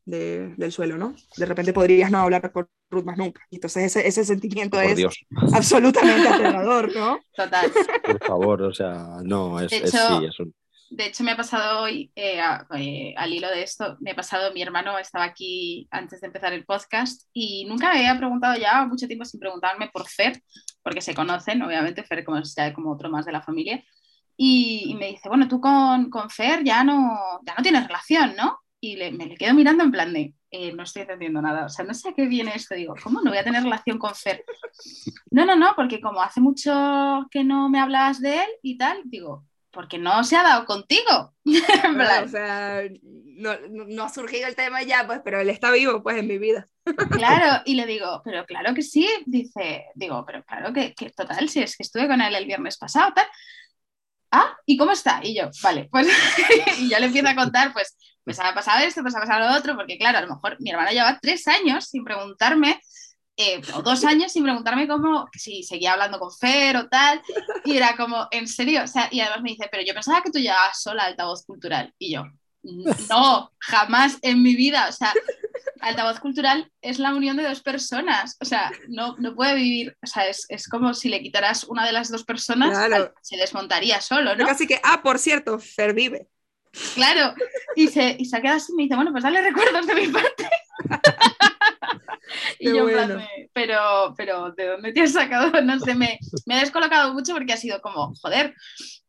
[0.06, 1.14] de, del suelo, ¿no?
[1.36, 3.42] De repente podrías no hablar con Ruth más nunca.
[3.50, 5.16] Entonces ese, ese sentimiento Por es Dios.
[5.52, 7.20] absolutamente aterrador, ¿no?
[7.36, 7.70] Total.
[8.02, 10.54] Por favor, o sea, no, es, hecho, es sí, es un
[10.90, 14.16] de hecho, me ha pasado hoy, eh, a, eh, al hilo de esto, me ha
[14.16, 18.58] pasado, mi hermano estaba aquí antes de empezar el podcast y nunca me había preguntado
[18.58, 20.42] ya mucho tiempo sin preguntarme por Fer,
[20.82, 23.84] porque se conocen, obviamente, Fer como, ya como otro más de la familia.
[24.36, 28.58] Y, me dice, bueno, tú con, con, Fer ya no, ya no tienes relación, ¿no?
[28.80, 31.84] Y me le quedo mirando en plan de, eh, no estoy entendiendo nada, o sea,
[31.84, 32.74] no sé a qué viene esto.
[32.74, 34.44] Digo, ¿cómo no voy a tener relación con Fer?
[35.32, 39.02] No, no, no, porque como hace mucho que no me hablas de él y tal,
[39.04, 41.34] digo, porque no se ha dado contigo.
[41.94, 46.02] Claro, o sea, no, no, ha surgido el tema ya, pues, pero él está vivo,
[46.02, 46.66] pues, en mi vida.
[47.10, 51.48] Claro, y le digo, pero claro que sí, dice, digo, pero claro que, que total,
[51.48, 53.26] si es que estuve con él el viernes pasado, tal.
[54.32, 55.20] ah, ¿y cómo está?
[55.22, 56.08] Y yo, vale, pues,
[56.78, 59.56] y ya le empiezo a contar, pues, pues ha pasado esto, pues ha pasado lo
[59.58, 62.80] otro, porque claro, a lo mejor mi hermana lleva tres años sin preguntarme,
[63.40, 67.22] eh, o dos años sin preguntarme cómo, si seguía hablando con Fer o tal,
[67.64, 70.30] y era como, en serio, o sea, y además me dice, pero yo pensaba que
[70.30, 72.24] tú llegabas sola al altavoz cultural, y yo,
[72.62, 75.14] no, jamás en mi vida, o sea,
[75.80, 80.06] altavoz cultural es la unión de dos personas, o sea, no, no puede vivir, o
[80.06, 83.14] sea, es, es como si le quitaras una de las dos personas, Claro.
[83.22, 84.46] se desmontaría solo, ¿no?
[84.46, 86.28] Así que, ah, por cierto, Fer vive.
[86.94, 87.34] Claro,
[87.74, 90.48] y se, y se así y me dice, bueno, pues dale recuerdos de mi parte.
[92.58, 93.22] y Qué yo, en plan bueno.
[93.22, 95.50] de, pero, pero, ¿de dónde te has sacado?
[95.62, 98.54] No sé, me, me ha descolocado mucho porque ha sido como, joder,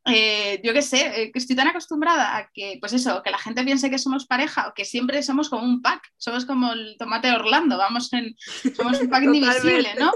[0.06, 3.38] eh, yo qué sé, eh, que estoy tan acostumbrada a que, pues eso, que la
[3.38, 6.96] gente piense que somos pareja o que siempre somos como un pack, somos como el
[6.98, 8.36] tomate Orlando, vamos en,
[8.76, 9.90] somos un pack indivisible.
[10.00, 10.12] ¿no?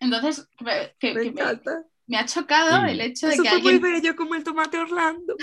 [0.00, 1.82] Entonces, que, que- Me que me, encanta.
[2.06, 3.80] me ha chocado el hecho de Eso que fue alguien...
[3.80, 5.36] muy bello como el tomate Orlando.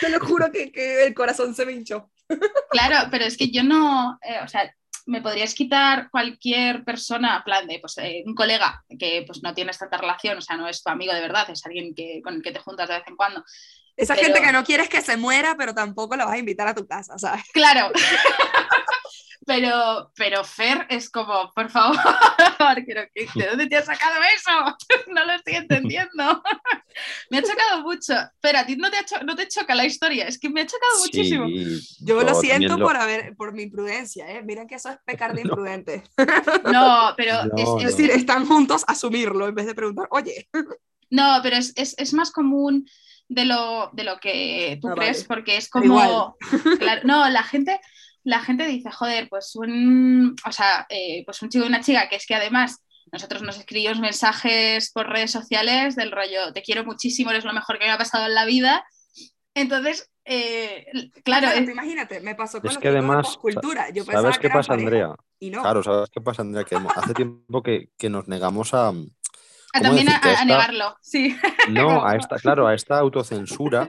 [0.00, 2.10] Te lo juro que, que el corazón se me hinchó.
[2.70, 4.74] Claro, pero es que yo no, eh, o sea,
[5.06, 9.78] me podrías quitar cualquier persona, plan de, pues, eh, un colega que pues no tienes
[9.78, 12.42] tanta relación, o sea, no es tu amigo de verdad, es alguien que, con el
[12.42, 13.44] que te juntas de vez en cuando.
[13.96, 16.66] Esa Pero- gente que no quieres que se muera, pero tampoco la vas a invitar
[16.66, 17.44] a tu casa, ¿sabes?
[17.52, 17.92] Claro.
[19.46, 21.96] Pero, pero Fer es como, por favor,
[23.34, 24.76] ¿de dónde te has sacado eso?
[25.12, 26.42] No lo estoy entendiendo.
[27.30, 28.14] Me ha chocado mucho.
[28.40, 30.62] Pero a ti no te, ha cho- no te choca la historia, es que me
[30.62, 31.46] ha chocado muchísimo.
[32.00, 34.42] Yo lo siento lo- por, haber, por mi imprudencia, ¿eh?
[34.42, 36.04] Miren que eso es pecar de imprudente.
[36.72, 37.78] No, pero No, es, no.
[37.78, 40.48] Es decir, están juntos, asumirlo en vez de preguntar, oye,
[41.10, 42.88] No, pero es, es- es más común
[43.28, 45.40] de lo, de lo que tú Ah, crees, vale.
[45.40, 46.08] porque es igual.
[46.08, 46.36] como.
[46.78, 47.80] claro, no, la gente,
[48.24, 50.34] la gente dice, joder, pues un.
[50.46, 52.80] O sea, eh, pues un chico y una chica, que es que además
[53.12, 57.78] nosotros nos escribimos mensajes por redes sociales del rollo, te quiero muchísimo, eres lo mejor
[57.78, 58.84] que me ha pasado en la vida.
[59.54, 60.86] Entonces, eh,
[61.22, 63.90] claro, Claro, es- tú imagínate, me pasó con Es los que además, postcultura.
[63.90, 65.14] Yo ¿sabes que qué pasa, Andrea?
[65.38, 65.60] Y no.
[65.62, 66.64] Claro, ¿sabes qué pasa, Andrea?
[66.64, 69.08] Que hace tiempo que, que nos negamos a, a ¿cómo
[69.72, 71.36] también a, a Esta- negarlo, sí.
[71.68, 73.88] No, a esta, claro, a esta autocensura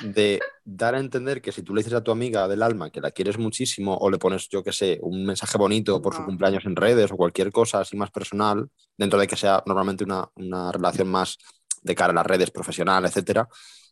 [0.00, 3.00] de dar a entender que si tú le dices a tu amiga del alma que
[3.00, 6.64] la quieres muchísimo o le pones, yo qué sé, un mensaje bonito por su cumpleaños
[6.66, 10.72] en redes o cualquier cosa así más personal, dentro de que sea normalmente una, una
[10.72, 11.38] relación más
[11.82, 13.48] de cara a las redes profesional, etcétera,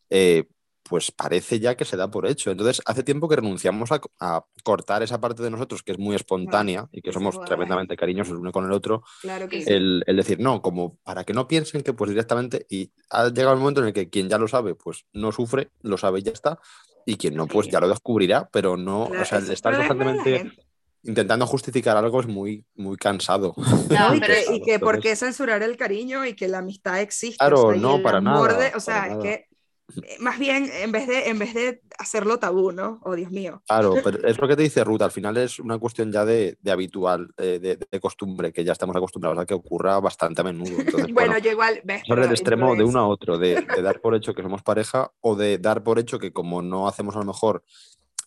[0.09, 0.45] eh,
[0.87, 2.51] pues parece ya que se da por hecho.
[2.51, 6.15] Entonces, hace tiempo que renunciamos a, a cortar esa parte de nosotros que es muy
[6.15, 9.65] espontánea y que somos tremendamente cariñosos el uno con el otro, Claro que Sí.
[9.67, 9.73] sí.
[9.73, 13.53] el, el decir, no, como para que no piensen que pues directamente, y ha llegado
[13.53, 16.23] el momento en el que quien ya lo sabe, pues no sufre, lo sabe y
[16.23, 16.59] ya está,
[17.05, 17.71] y quien no, pues Sí.
[17.71, 20.63] ya lo descubrirá, pero no, Claro, o sea, el estar constantemente gente.
[21.03, 23.53] intentando justificar algo es muy, muy cansado.
[23.89, 26.59] No, y, pero que, es- y que por qué censurar el cariño y que la
[26.59, 27.37] amistad existe.
[27.37, 29.23] Claro, o sea, y no, el para amor nada, de- o sea, para es nada.
[29.23, 29.47] que eh,
[30.19, 32.99] más bien en vez de en vez de hacerlo tabú, ¿no?
[33.03, 33.61] Oh, Dios mío.
[33.67, 36.57] Claro, pero es lo que te dice Ruth, al final es una cuestión ya de,
[36.61, 40.43] de habitual, eh, de, de costumbre, que ya estamos acostumbrados a que ocurra bastante a
[40.43, 40.71] menudo.
[40.77, 44.01] Entonces, Bueno, bueno, yo igual, ves, pero del extremo de uno a otro, de dar
[44.01, 47.19] por hecho que somos pareja o de dar por hecho que como no hacemos a
[47.19, 47.63] lo mejor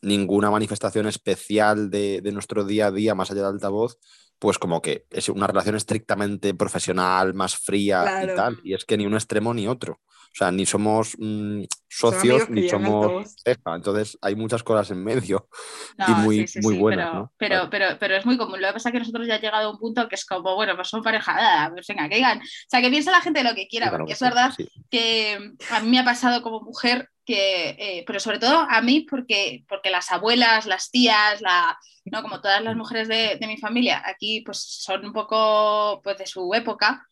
[0.02, 3.98] ninguna manifestación especial de, de nuestro día a día más allá del altavoz,
[4.38, 8.32] pues como que es una relación estrictamente profesional, más fría Claro.
[8.32, 8.58] y tal.
[8.62, 9.94] Y es que ni un extremo ni otro.
[10.30, 13.34] O sea, ni somos mm, socios ni somos.
[13.44, 15.48] Entonces hay muchas cosas en medio.
[15.96, 17.32] No, y muy- sí, sí, muy sí, buenas, pero, ¿no?
[17.38, 17.70] pero, Claro.
[17.70, 18.60] pero, pero es muy común.
[18.60, 20.54] Lo que pasa es que nosotros ya ha llegado a un punto que es como,
[20.54, 22.38] bueno, pues son pareja, ah, pues venga, que digan.
[22.38, 24.52] O sea, que piense la gente lo que quiera, Claro porque que es verdad
[24.90, 29.00] que a mí me ha pasado como mujer que, eh, pero sobre todo a mí
[29.02, 32.22] porque, porque las abuelas, las tías, la, ¿no?
[32.22, 36.26] como todas las mujeres de, de mi familia, aquí pues son un poco pues de
[36.26, 37.06] su época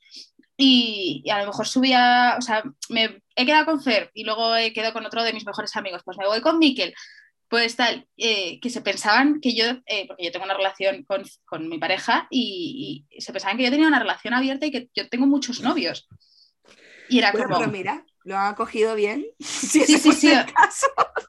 [0.56, 4.56] y, y a lo mejor subía, o sea, me he quedado con Fer y luego
[4.56, 6.94] he quedado con otro de mis mejores amigos, pues me voy con Miquel,
[7.48, 11.24] pues tal, eh, que se pensaban que yo, eh, porque yo tengo una relación con,
[11.44, 14.88] con mi pareja y, y se pensaban que yo tenía una relación abierta y que
[14.94, 16.08] yo tengo muchos novios.
[17.10, 19.26] Y era Bueno, como, pero mira, lo han acogido bien.
[19.40, 20.32] Si Sí, sí, sí.
[20.54, 20.86] caso.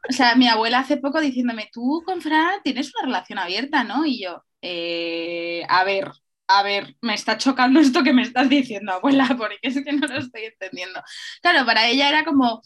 [0.10, 4.06] o sea, mi abuela hace poco diciéndome, tú con Fran tienes una relación abierta, ¿no?
[4.06, 6.12] Y yo, "Eh, a ver,
[6.48, 10.08] a ver, me está chocando esto que me estás diciendo, abuela, porque es que no
[10.08, 11.02] lo estoy entendiendo.
[11.42, 12.62] Claro, para ella era como,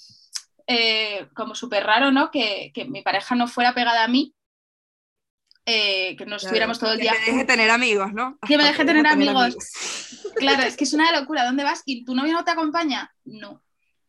[0.68, 2.32] eh, como súper raro, ¿no?
[2.32, 4.36] Que, que mi pareja no fuera pegada a mí,
[5.66, 7.14] eh, que no estuviéramos todo el que día.
[7.14, 8.38] me deje tener amigos, ¿no?
[8.48, 9.56] Que me deje tener dejo amigos.
[10.36, 11.46] Claro, es que es una locura.
[11.46, 11.82] ¿Dónde vas?
[11.86, 13.12] ¿Y tu novio no te acompaña?
[13.26, 13.62] No.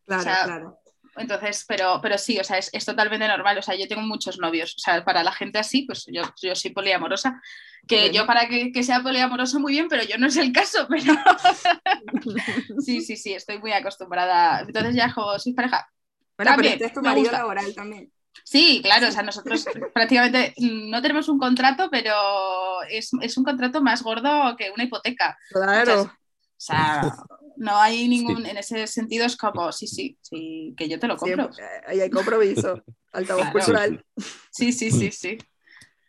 [0.06, 0.78] Claro, O sea, claro.
[1.16, 3.58] Entonces, pero, pero sí, o sea, es, es, totalmente normal.
[3.58, 4.74] O sea, yo tengo muchos novios.
[4.76, 7.40] O sea, para la gente así, pues yo, yo soy poliamorosa.
[7.86, 10.86] Que yo para que, que, sea poliamoroso muy bien, pero yo no es el caso.
[10.88, 11.14] Pero
[12.80, 14.60] sí, sí, sí, estoy muy acostumbrada.
[14.60, 15.86] Entonces ya juego, soy pareja.
[16.36, 18.10] Bueno, también, pero este es tu marido laboral también.
[18.44, 23.82] Sí, claro, o sea, nosotros prácticamente no tenemos un contrato, pero es, es, un contrato
[23.82, 25.36] más gordo que una hipoteca.
[25.50, 26.10] Claro.
[26.64, 27.16] Sea,
[27.56, 28.50] no hay ningún, sí.
[28.50, 31.52] en ese sentido es como, sí, sí, sí, que yo te lo compro.
[31.52, 32.82] Sí, ahí hay compromiso,
[33.12, 33.52] altavoz claro.
[33.52, 34.04] cultural.
[34.50, 35.38] Sí, sí, sí, sí.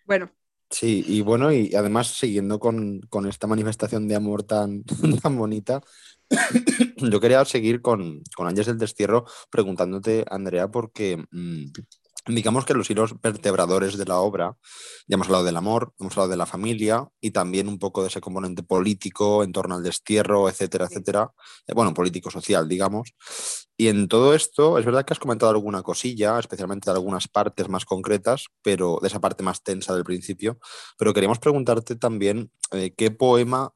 [0.06, 0.32] Bueno.
[0.70, 4.84] Sí, y bueno, y además siguiendo con, con esta manifestación de amor tan,
[5.22, 5.82] tan bonita,
[6.98, 11.66] yo quería seguir con, con Ángeles del Destierro preguntándote, Andrea, porque mmm,
[12.28, 14.58] digamos que los hilos vertebradores de la obra,
[15.08, 18.08] ya hemos hablado del amor, hemos hablado de la familia y también un poco de
[18.08, 21.32] ese componente político en torno al destierro, etcétera, etcétera.
[21.68, 23.14] Eh, bueno, político-social, digamos.
[23.76, 27.68] Y en todo esto, es verdad que has comentado alguna cosilla, especialmente de algunas partes
[27.70, 30.60] más concretas, pero de esa parte más tensa del principio.
[30.98, 33.74] Pero queríamos preguntarte también eh, qué poema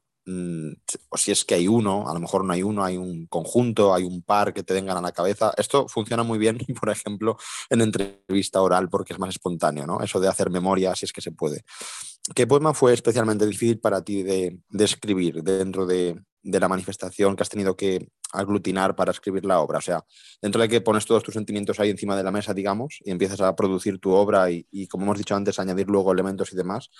[1.08, 3.94] o si es que hay uno, a lo mejor no hay uno, hay un conjunto,
[3.94, 5.52] hay un par que te vengan a la cabeza.
[5.56, 7.36] Esto funciona muy bien, por ejemplo,
[7.70, 10.00] en entrevista oral porque es más espontáneo, ¿no?
[10.00, 11.64] Eso de hacer memoria, si es que se puede.
[12.34, 17.42] ¿Qué poema fue especialmente difícil para ti de, escribir dentro de, de, la manifestación que
[17.42, 19.78] has tenido que aglutinar para escribir la obra?
[19.78, 20.04] O sea,
[20.40, 23.40] dentro de que pones todos tus sentimientos ahí encima de la mesa, digamos, y empiezas
[23.40, 26.90] a producir tu obra y, y como hemos dicho antes, añadir luego elementos y demás,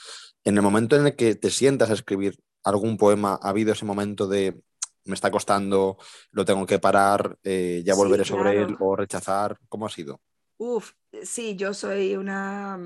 [0.44, 3.84] en el momento en el que te sientas a escribir algún poema, ¿ha habido ese
[3.84, 4.60] momento de
[5.08, 5.96] me está costando,
[6.30, 8.44] lo tengo que parar, eh, ya volveré sí, claro.
[8.44, 9.58] sobre él o rechazar?
[9.68, 10.20] ¿Cómo ha sido?
[10.58, 12.78] Uf, sí, yo soy una...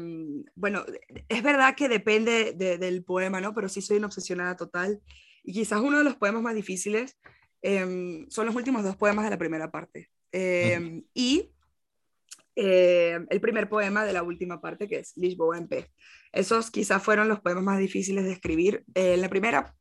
[0.55, 0.85] Bueno,
[1.29, 3.55] es verdad que depende de, del poema, ¿no?
[3.55, 5.01] Pero sí soy una obsesionada total.
[5.43, 7.17] Y quizás uno de los poemas más difíciles
[7.63, 10.11] eh, son los últimos dos poemas de la primera parte.
[10.33, 11.05] Eh, mm.
[11.15, 11.53] Y
[12.55, 15.91] eh, el primer poema de la última parte, que es Lisboa en P.
[16.33, 18.85] Esos quizás fueron los poemas más difíciles de escribir.
[18.95, 19.75] Eh, en, la primera,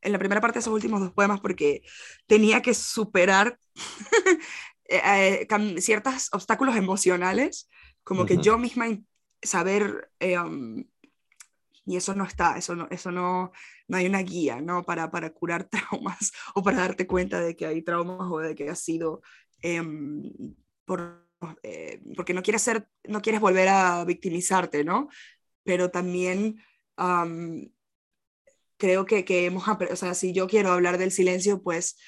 [0.00, 1.82] en la primera parte de esos últimos dos poemas, porque
[2.26, 3.58] tenía que superar
[4.88, 5.46] eh,
[5.78, 7.68] ciertos obstáculos emocionales,
[8.04, 8.28] como uh -huh.
[8.28, 8.86] que yo misma
[9.42, 10.84] saber, um,
[11.84, 13.52] y eso no está, eso no, eso no,
[13.88, 14.82] no hay una guía ¿no?
[14.84, 18.68] para, para curar traumas o para darte cuenta de que hay traumas o de que
[18.68, 19.22] has sido
[20.84, 21.22] por
[21.62, 25.08] eh, porque no quieres, ser, no quieres volver a victimizarte, ¿no?
[25.64, 26.62] Pero también
[28.76, 31.98] creo que, que hemos, o sea, si yo quiero hablar del silencio, pues,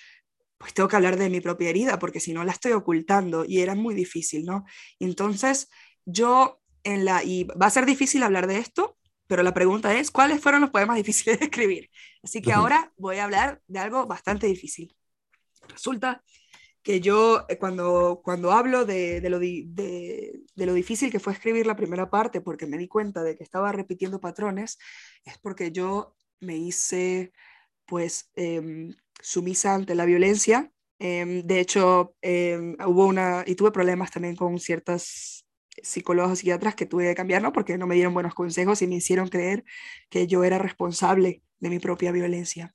[0.59, 3.61] pues tengo que hablar de mi propia herida, porque si no la estoy ocultando y
[3.61, 4.65] era muy difícil, ¿no?
[5.01, 5.69] Entonces,
[6.05, 8.97] yo en la, y va a ser difícil hablar de esto,
[9.27, 11.91] pero la pregunta es, ¿cuáles fueron los poemas difíciles de escribir?
[12.23, 12.57] Así que uh -huh.
[12.57, 14.95] ahora voy a hablar de algo bastante difícil.
[15.69, 16.23] Resulta
[16.83, 21.21] que yo eh, cuando, cuando hablo de, de, lo di, de, de, lo difícil que
[21.21, 24.79] fue escribir la primera parte, porque me di cuenta de que estaba repitiendo patrones,
[25.25, 27.33] es porque yo me hice
[27.87, 30.71] pues eh, sumisa ante la violencia.
[30.99, 35.44] Eh, de hecho, eh, hubo una, y tuve problemas también con ciertas
[35.83, 37.53] psicólogos o psiquiatras que tuve que cambiar, ¿no?
[37.53, 39.65] Porque no me dieron buenos consejos y me hicieron creer
[40.11, 42.75] que yo era responsable de mi propia violencia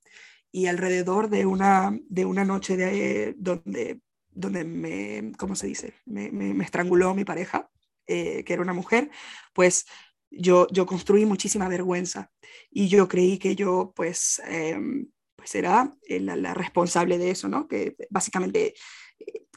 [0.51, 5.93] y alrededor de una, de una noche de, donde, donde me, ¿cómo se dice?
[6.05, 7.69] Me, me, estranguló mi pareja,
[8.07, 9.11] eh, que era una mujer,
[9.53, 9.85] pues
[10.31, 12.31] yo, yo construí muchísima vergüenza
[12.71, 14.79] y yo creí que yo pues, eh,
[15.35, 17.67] pues era la, la, responsable de eso, ¿no?
[17.67, 18.73] Que básicamente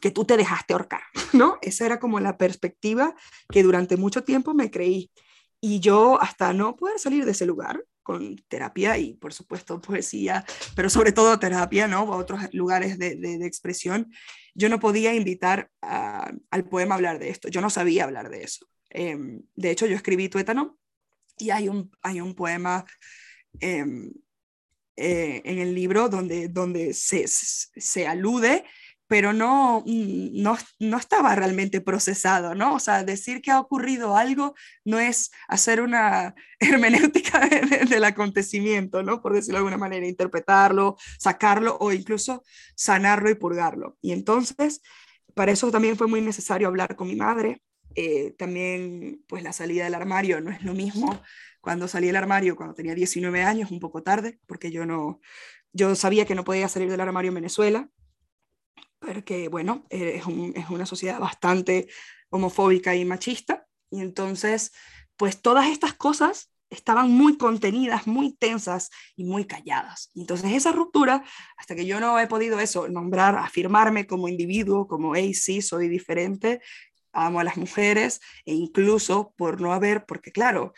[0.02, 1.58] que tú te dejaste ahorcar, ¿no?
[1.62, 3.14] Esa era como la perspectiva
[3.48, 5.10] que durante mucho tiempo me creí.
[5.60, 10.44] Y yo hasta no poder salir de ese lugar, con terapia y por supuesto poesía,
[10.74, 11.98] pero sobre todo terapia, ¿no?
[12.12, 14.12] A otros lugares de, de, expresión,
[14.54, 18.42] yo no podía invitar al poema a hablar de esto, yo no sabía hablar de
[18.42, 18.66] eso.
[18.90, 19.16] Eh,
[19.54, 20.80] de hecho, yo escribí Tuétano
[21.38, 22.84] y hay un, hay un poema
[23.60, 23.86] eh,
[24.96, 28.64] eh, en el libro donde, donde se, se alude
[29.12, 32.76] pero no, no, no, estaba realmente procesado, ¿no?
[32.76, 34.54] O sea, decir que ha ocurrido algo
[34.86, 39.20] no es hacer una hermenéutica de, de, del acontecimiento, ¿no?
[39.20, 42.42] Por decirlo de alguna manera, interpretarlo, sacarlo o incluso
[42.74, 43.98] sanarlo y purgarlo.
[44.00, 44.80] Y entonces,
[45.34, 47.60] para eso también fue muy necesario hablar con mi madre.
[47.94, 51.20] Eh, también, pues la salida del armario no es lo mismo
[51.60, 55.20] cuando salí del armario cuando tenía 19 años, un poco tarde, porque yo no,
[55.74, 57.90] yo sabía que no podía salir del armario en Venezuela,
[59.04, 61.88] porque, bueno, eh, es, un, es, una sociedad bastante
[62.30, 64.72] homofóbica y machista, y entonces,
[65.16, 70.10] pues todas estas cosas estaban muy contenidas, muy tensas y muy calladas.
[70.14, 71.22] Entonces esa ruptura,
[71.58, 75.88] hasta que yo no he podido eso, nombrar, afirmarme como individuo, como, hey, sí, soy
[75.88, 76.62] diferente,
[77.12, 80.72] amo a las mujeres, e incluso por no haber, porque claro,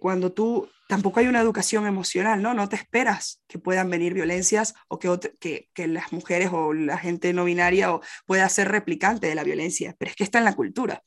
[0.00, 2.54] cuando tú, tampoco hay una educación emocional, ¿no?
[2.54, 6.98] No te esperas que puedan venir violencias o que, que, que las mujeres o la
[6.98, 10.44] gente no binaria o pueda ser replicante de la violencia, pero es que está en
[10.44, 11.02] la cultura.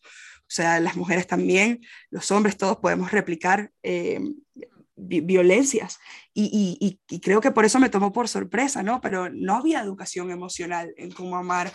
[0.52, 1.80] O sea, las mujeres también,
[2.10, 4.20] los hombres, todos podemos replicar eh,
[4.96, 6.00] violencias.
[6.34, 9.02] Y, creo que por eso me tomó por sorpresa, ¿no?
[9.02, 11.74] Pero no había educación emocional en cómo amar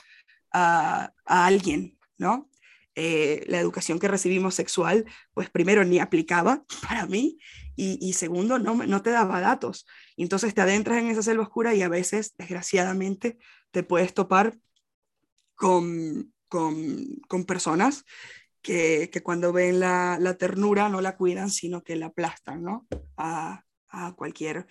[0.53, 2.51] a, alguien, ¿no?
[2.99, 7.39] Eh, la educación que recibimos sexual, pues primero ni aplicaba para mí
[7.77, 9.87] y, segundo no, no te daba datos.
[10.17, 13.37] entonces te adentras en esa selva oscura y a veces, desgraciadamente,
[13.71, 14.57] te puedes topar
[15.55, 18.07] con, con, con personas
[18.67, 22.87] que, cuando ven la, ternura no la cuidan, sino que la aplastan, ¿no?
[23.17, 23.63] A,
[24.17, 24.67] cualquier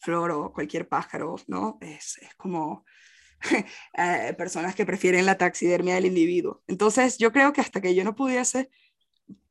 [0.00, 1.78] flor o cualquier pájaro, ¿no?
[1.80, 3.13] Es, como eh,
[4.38, 6.62] personas que prefieren la taxidermia del individuo.
[6.66, 8.70] Entonces, yo creo que hasta que yo no pudiese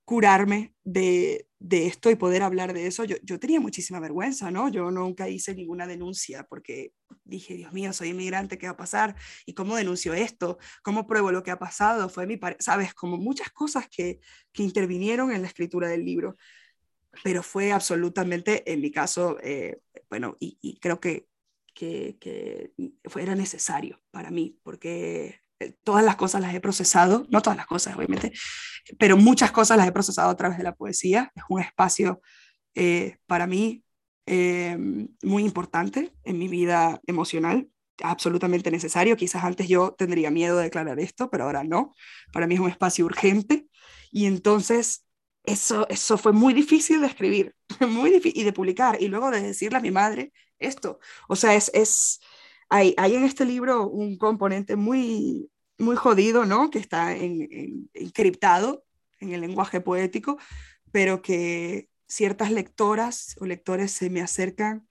[0.05, 4.67] curarme de, esto y poder hablar de eso, yo, yo, tenía muchísima vergüenza, ¿no?
[4.67, 6.91] Yo nunca hice ninguna denuncia porque
[7.23, 9.15] dije, Dios mío, soy inmigrante, ¿qué va a pasar?
[9.45, 10.57] ¿Y cómo denuncio esto?
[10.83, 12.09] ¿Cómo pruebo lo que ha pasado?
[12.09, 14.19] Fue mi, sabes, como muchas cosas que,
[14.51, 16.35] que intervinieron en la escritura del libro,
[17.23, 19.79] pero fue absolutamente, en mi caso, eh,
[20.09, 21.27] bueno, y, creo que,
[21.73, 22.73] que, que
[23.05, 27.57] fue, era necesario para mí, porque eh, todas las cosas las he procesado, no todas
[27.57, 28.31] las cosas obviamente,
[28.99, 31.31] pero muchas cosas las he procesado a través de la poesía.
[31.35, 32.21] Es un espacio
[32.75, 33.83] eh, para mí
[34.25, 34.77] eh,
[35.21, 37.69] muy importante en mi vida emocional,
[38.01, 39.17] absolutamente necesario.
[39.17, 41.93] Quizás antes yo tendría miedo de declarar esto, pero ahora no.
[42.31, 43.67] Para mí es un espacio urgente
[44.11, 45.05] y entonces
[45.45, 47.55] eso, eso fue muy difícil de escribir
[47.87, 50.31] muy difícil, y de publicar y luego de decirle a mi madre
[50.65, 50.99] esto.
[51.27, 52.19] O sea, es, es
[52.69, 56.69] hay, hay en este libro un componente muy, muy jodido, ¿no?
[56.69, 58.85] Que está en, encriptado
[59.19, 60.37] en el lenguaje poético,
[60.91, 64.87] pero que ciertas lectoras o lectores se me acercan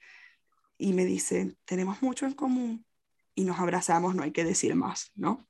[0.78, 2.84] y me dicen, tenemos mucho en común
[3.34, 5.46] y nos abrazamos, no hay que decir más, ¿no?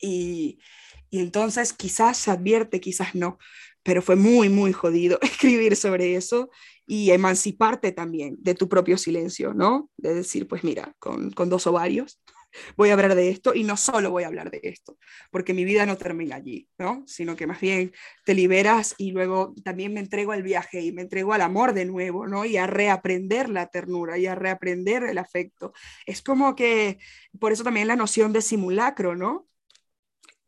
[0.00, 0.60] Y,
[1.10, 3.38] y entonces quizás se advierte, quizás no,
[3.82, 6.50] pero fue muy, muy jodido escribir sobre eso
[6.86, 9.90] y emanciparte también de tu propio silencio, ¿no?
[9.96, 12.20] De decir, pues mira, con, con dos ovarios
[12.76, 14.98] voy a hablar de esto y no solo voy a hablar de esto,
[15.30, 17.04] porque mi vida no termina allí, ¿no?
[17.06, 17.92] Sino que más bien
[18.24, 21.84] te liberas y luego también me entrego al viaje y me entrego al amor de
[21.84, 22.44] nuevo, ¿no?
[22.44, 25.72] Y a reaprender la ternura y a reaprender el afecto.
[26.06, 26.98] Es como que,
[27.38, 29.46] por eso también la noción de simulacro, ¿no?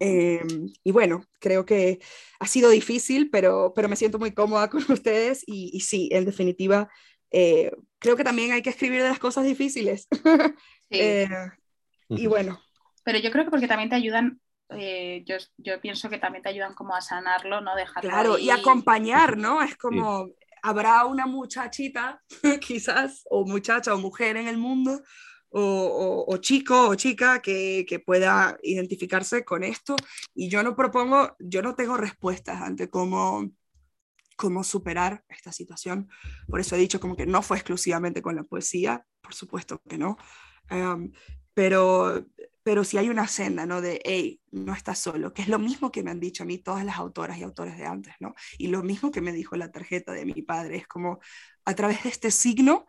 [0.02, 2.00] Em, y bueno, creo que
[2.40, 6.88] ha sido difícil, pero, pero me siento muy cómoda con ustedes y, sí, en definitiva,
[7.30, 10.08] eh, creo que también hay que escribir de las cosas difíciles.
[10.92, 10.98] Sí.
[10.98, 11.28] Eh,
[12.08, 12.60] y bueno.
[13.04, 14.40] Pero yo creo que porque también te ayudan,
[14.70, 17.76] eh, yo, yo, pienso que también te ayudan como a sanarlo, ¿no?
[17.76, 19.62] Dejarlo claro, y acompañar, ¿no?
[19.62, 20.26] Es como,
[20.62, 22.20] habrá una muchachita,
[22.60, 25.00] quizás, o muchacha o mujer en el mundo,
[25.50, 29.96] o, chico o chica que, pueda identificarse con esto.
[30.34, 33.50] Y yo no propongo, yo no tengo respuestas ante cómo,
[34.36, 36.08] cómo superar esta situación.
[36.48, 39.98] Por eso he dicho como que no fue exclusivamente con la poesía, por supuesto que
[39.98, 40.16] no.
[40.70, 41.12] Um,
[41.52, 42.24] pero,
[42.62, 43.80] pero sí hay una senda, ¿no?
[43.80, 46.58] De, hey, no estás solo, que es lo mismo que me han dicho a mí
[46.58, 48.34] todas las autoras y autores de antes, ¿no?
[48.56, 51.18] Y lo mismo que me dijo la tarjeta de mi padre, es como,
[51.64, 52.86] a través de este signo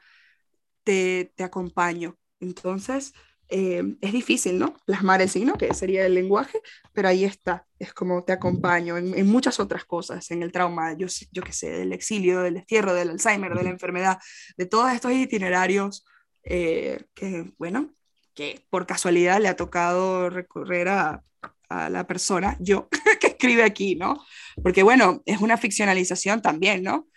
[0.84, 2.18] te, te acompaño.
[2.42, 3.14] Entonces,
[3.50, 4.76] eh, es difícil, ¿no?
[4.86, 6.60] Plasmar el signo, que sería el lenguaje,
[6.94, 10.94] pero ahí está, es como te acompaño en, en muchas otras cosas, en el trauma,
[10.98, 14.20] yo, yo qué sé, del exilio, del destierro, del Alzheimer, de la enfermedad,
[14.58, 16.06] de todos estos itinerarios
[16.44, 17.94] eh, que, bueno,
[18.34, 21.24] que por casualidad le ha tocado recorrer a,
[21.68, 22.88] a la persona, yo,
[23.20, 24.24] que escribe aquí, ¿no?
[24.64, 27.08] Porque bueno, es una ficcionalización también, ¿no?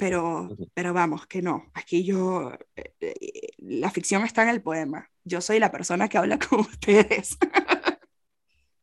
[0.00, 5.08] Pero, pero vamos, que no, aquí yo, eh, eh, la ficción está en el poema,
[5.24, 7.36] yo soy la persona que habla con ustedes.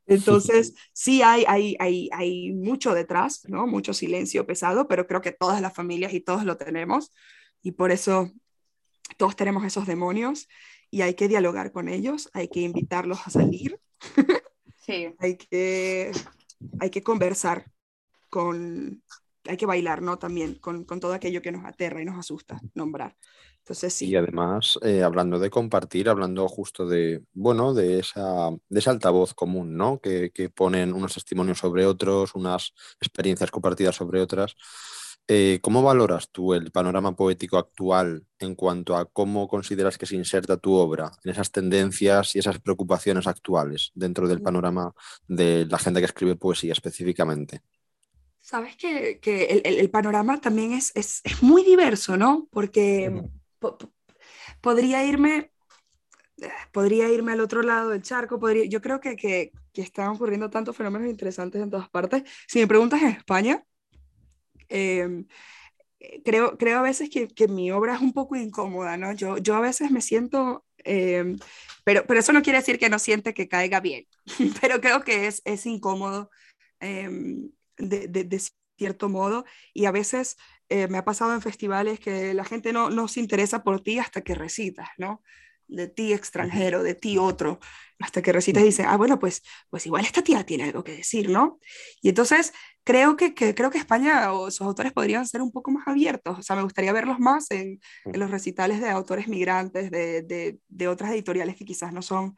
[0.05, 3.67] Entonces, sí hay, hay, hay, hay mucho detrás, ¿no?
[3.67, 7.11] Mucho silencio pesado, pero creo que todas las familias y todos lo tenemos
[7.61, 8.31] y por eso
[9.17, 10.47] todos tenemos esos demonios
[10.89, 13.79] y hay que dialogar con ellos, hay que invitarlos a salir,
[14.85, 15.13] sí.
[15.19, 16.11] hay, que,
[16.79, 17.71] hay que conversar
[18.29, 19.03] con,
[19.47, 20.17] hay que bailar, ¿no?
[20.17, 23.15] También con, con, todo aquello que nos aterra y nos asusta, nombrar.
[23.59, 24.07] Entonces, sí.
[24.07, 29.33] Y además, eh, hablando de compartir, hablando justo de, bueno, de esa, de esa altavoz
[29.33, 29.99] común, ¿no?
[29.99, 34.55] Que, que, ponen unos testimonios sobre otros, unas experiencias compartidas sobre otras.
[35.29, 40.15] Eh, ¿Cómo valoras tú el panorama poético actual en cuanto a cómo consideras que se
[40.15, 44.93] inserta tu obra en esas tendencias y esas preocupaciones actuales dentro del panorama
[45.27, 47.61] de la gente que escribe poesía específicamente?
[48.47, 49.19] Sabes que,
[49.65, 52.47] el, panorama también es, es, muy diverso, ¿no?
[52.51, 53.23] Porque
[54.61, 55.51] podría irme
[56.71, 60.51] podría irme al otro lado del charco, podría, yo creo que, que, que, están ocurriendo
[60.51, 62.23] tantos fenómenos interesantes en todas partes.
[62.47, 63.65] Si me preguntas en España,
[64.69, 65.27] Em,
[66.23, 69.13] creo, creo a veces que, que, mi obra es un poco incómoda, ¿no?
[69.13, 71.37] Yo, yo a veces me siento, em,
[71.83, 74.05] pero, pero eso no quiere decir que no siente que caiga bien,
[74.61, 76.29] pero creo que es, es incómodo
[76.79, 78.41] em, de, de,
[78.77, 80.37] cierto modo y a veces
[80.69, 83.97] eh, me ha pasado en festivales que la gente no, no se interesa por ti
[83.97, 85.23] hasta que recitas, ¿no?
[85.67, 87.59] de ti extranjero, de ti otro,
[87.99, 90.93] hasta que recitas y dice, ah, bueno, pues, pues igual esta tía tiene algo que
[90.97, 91.59] decir, ¿no?
[92.01, 92.53] Y entonces
[92.83, 96.41] creo que, creo que España o sus autores podrían ser un poco más abiertos, o
[96.41, 100.87] sea, me gustaría verlos más en, en los recitales de autores migrantes, de, de, de,
[100.87, 102.35] otras editoriales que quizás no son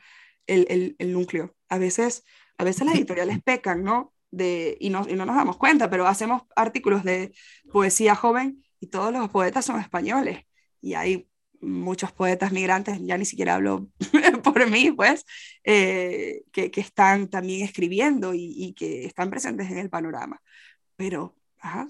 [0.48, 1.56] el, el, el, núcleo.
[1.70, 2.24] A veces,
[2.58, 4.14] a veces las editoriales pecan, ¿no?
[4.32, 7.34] De, y, no, y no nos damos cuenta, pero hacemos artículos de
[7.72, 10.46] poesía joven y todos los poetas son españoles.
[10.82, 11.28] Y hay
[11.62, 13.90] muchos poetas migrantes, ya ni siquiera hablo
[14.44, 15.26] por mí, pues,
[15.64, 20.42] eh, que, están también escribiendo y, y, que están presentes en el panorama.
[20.96, 21.88] Pero, ajá,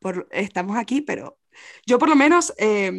[0.00, 1.38] por, estamos aquí, pero
[1.86, 2.92] yo por lo menos eh,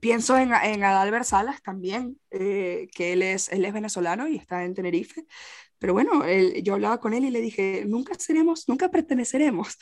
[0.00, 4.64] pienso en, en, Adalbert Salas también, eh, que él es, él es venezolano y está
[4.64, 5.26] en Tenerife.
[5.78, 9.78] Pero bueno, él, yo hablaba con él y le dije, nunca seremos, nunca perteneceremos.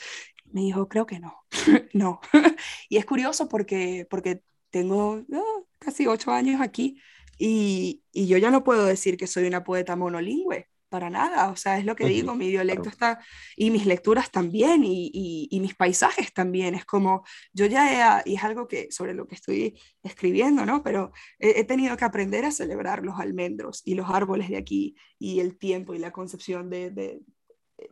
[0.53, 1.35] Me dijo, creo que no,
[1.95, 2.21] no.
[2.89, 7.01] y es curioso porque, porque tengo ah, casi ocho años aquí
[7.39, 11.57] y, y, yo ya no puedo decir que soy una poeta monolingüe, para nada, o
[11.57, 13.21] sea, es lo que digo, mi dialecto está,
[13.55, 17.23] y mis lecturas también, y, y, y, mis paisajes también, es como,
[17.53, 20.83] yo ya he, y es algo que, sobre lo que estoy escribiendo, ¿no?
[20.83, 24.97] Pero he, he, tenido que aprender a celebrar los almendros y los árboles de aquí,
[25.19, 27.21] y el tiempo y la concepción de, de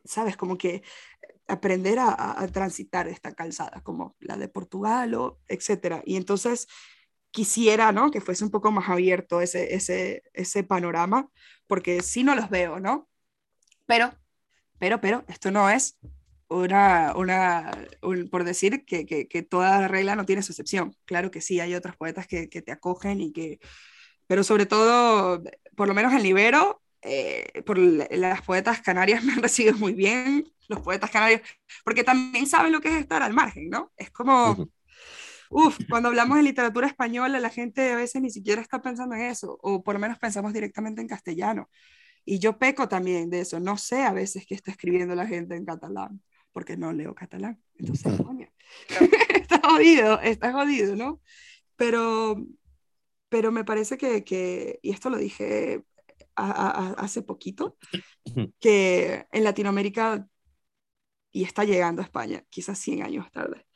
[0.06, 0.38] ¿sabes?
[0.38, 0.82] Como que
[1.46, 6.02] aprender a, a, transitar esta calzada, como la de Portugal o etcétera.
[6.06, 6.68] Y entonces
[7.34, 8.10] quisiera, ¿no?
[8.10, 11.28] Que fuese un poco más abierto ese, ese, ese panorama,
[11.66, 13.08] porque sí no los veo, ¿no?
[13.86, 14.12] Pero,
[14.78, 15.98] pero, pero, esto no es
[16.48, 17.70] una, una
[18.02, 20.96] un, por decir que, que, que, toda regla no tiene su excepción.
[21.04, 23.58] Claro que sí, hay otros poetas que, que te acogen y que,
[24.26, 25.42] pero sobre todo,
[25.76, 30.50] por lo menos en Libero, eh, por las poetas canarias me han recibido muy bien,
[30.68, 31.42] los poetas canarios,
[31.84, 33.92] porque también saben lo que es estar al margen, ¿no?
[33.96, 34.70] Es como,
[35.54, 39.22] uff, cuando hablamos de literatura española, la gente a veces ni siquiera está pensando en
[39.22, 41.70] eso, o por lo menos pensamos directamente en castellano.
[42.24, 45.54] Y yo peco también de eso, no sé a veces qué está escribiendo la gente
[45.54, 46.20] en catalán,
[46.52, 47.62] porque no leo catalán.
[47.78, 48.48] Entonces, coño,
[49.28, 51.20] está jodido, está jodido, ¿no?
[51.76, 52.36] Pero,
[53.28, 55.84] pero me parece que, que, y esto lo dije
[56.34, 57.76] a, a, hace poquito,
[58.58, 60.26] que en Latinoamérica,
[61.30, 63.66] y está llegando a España, quizás 100 años tarde,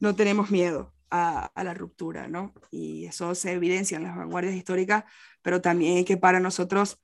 [0.00, 2.54] no tenemos miedo a, la ruptura, ¿no?
[2.70, 5.04] Y eso se evidencia en las vanguardias históricas,
[5.42, 7.00] pero también que para nosotros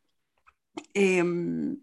[0.95, 1.23] eh,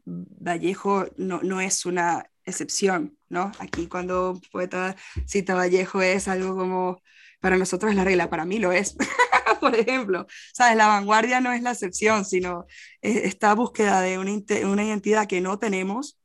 [0.05, 3.51] Vallejo no, no, es una excepción, ¿no?
[3.59, 4.95] Aquí cuando poeta
[5.25, 7.01] cita Vallejo es algo como,
[7.39, 8.95] para nosotros es la regla, para mí lo es.
[9.61, 10.27] por ejemplo.
[10.53, 10.75] ¿Sabes?
[10.75, 12.65] La vanguardia no es la excepción, sino
[13.01, 14.33] eh, esta búsqueda de una,
[14.67, 16.19] una identidad que no tenemos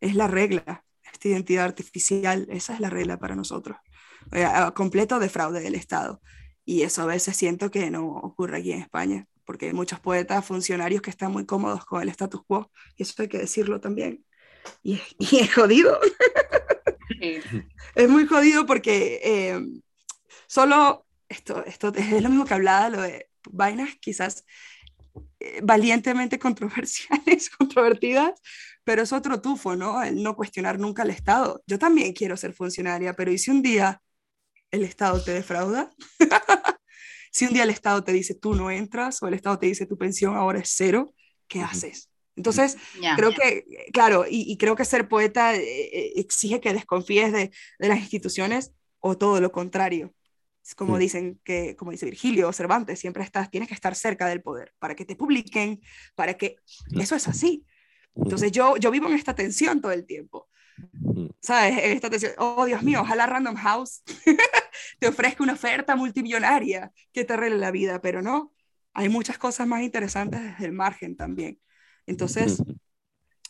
[0.00, 0.84] es la regla.
[1.12, 3.78] Esta identidad artificial, esa es la regla para nosotros.
[4.32, 6.20] Eh, completo de fraude del Estado.
[6.64, 10.44] Y eso a veces siento que no ocurre aquí en España, porque hay muchos poetas,
[10.44, 14.24] funcionarios que están muy cómodos con el status quo, y eso hay que decirlo también.
[14.82, 15.98] Y, y es jodido.
[17.20, 17.40] Sí.
[17.96, 19.60] es muy jodido porque eh,
[20.46, 24.44] solo esto, esto es lo mismo que hablaba, lo de vainas quizás
[25.40, 28.40] eh, valientemente controversiales, controvertidas,
[28.84, 30.02] pero es otro tufo, ¿no?
[30.02, 31.62] El no cuestionar nunca al Estado.
[31.66, 34.00] Yo también quiero ser funcionaria, pero ¿y si un día
[34.70, 35.90] el Estado te defrauda?
[37.32, 39.86] si un día el Estado te dice tú no entras o el Estado te dice
[39.86, 41.14] tu pensión ahora es cero,
[41.48, 42.10] ¿qué haces?
[42.36, 43.38] Entonces, yeah, creo yeah.
[43.38, 47.88] que, claro, y, y, creo que ser poeta eh, eh exige que desconfíes de, de,
[47.88, 50.14] las instituciones o todo lo contrario
[50.76, 54.72] como dicen que, como dice Virgilio Cervantes, siempre estás, tienes que estar cerca del poder
[54.78, 55.80] para que te publiquen,
[56.14, 56.56] para que
[56.92, 57.64] eso es así.
[58.14, 60.48] Entonces yo, yo vivo en esta tensión todo el tiempo.
[61.40, 61.78] ¿Sabes?
[61.82, 64.02] Esta oh Dios mío, ojalá Random House
[64.98, 68.52] te ofrezca una oferta multimillonaria que te arregle la vida, pero no,
[68.92, 71.60] hay muchas cosas más interesantes desde el margen también.
[72.06, 72.62] Entonces,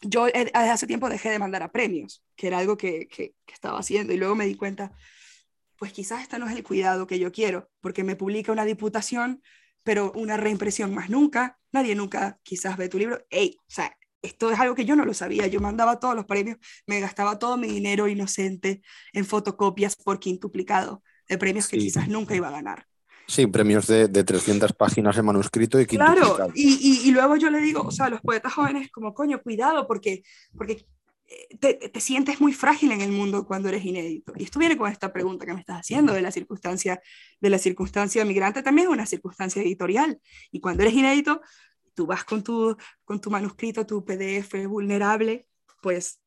[0.02, 3.54] yo desde hace tiempo dejé de mandar a premios, que era algo que, que, que
[3.54, 4.92] estaba haciendo, y luego me di cuenta,
[5.76, 9.42] pues quizás este no es el cuidado que yo quiero, porque me publica una diputación,
[9.82, 13.24] pero una reimpresión más nunca, nadie nunca quizás ve tu libro.
[13.30, 16.26] Ey, o sea, esto es algo que yo no lo sabía, yo mandaba todos los
[16.26, 22.08] premios, me gastaba todo mi dinero inocente en fotocopias por quintuplicado de premios que quizás
[22.08, 22.86] nunca iba a ganar.
[23.26, 27.60] Sí, premios de, de 300 páginas en manuscrito y Claro, y, y, luego yo le
[27.60, 30.24] digo, o sea, a los poetas jóvenes, como coño, cuidado, porque,
[30.56, 30.84] porque
[31.60, 34.32] te, te, sientes muy frágil en el mundo cuando eres inédito.
[34.36, 37.00] Y esto viene con esta pregunta que me estás haciendo de la circunstancia,
[37.40, 40.20] de la circunstancia migrante, también es una circunstancia editorial.
[40.50, 41.40] Y cuando eres inédito,
[42.00, 42.74] tú vas con tu,
[43.04, 45.46] con tu manuscrito, tu PDF vulnerable,
[45.82, 46.22] pues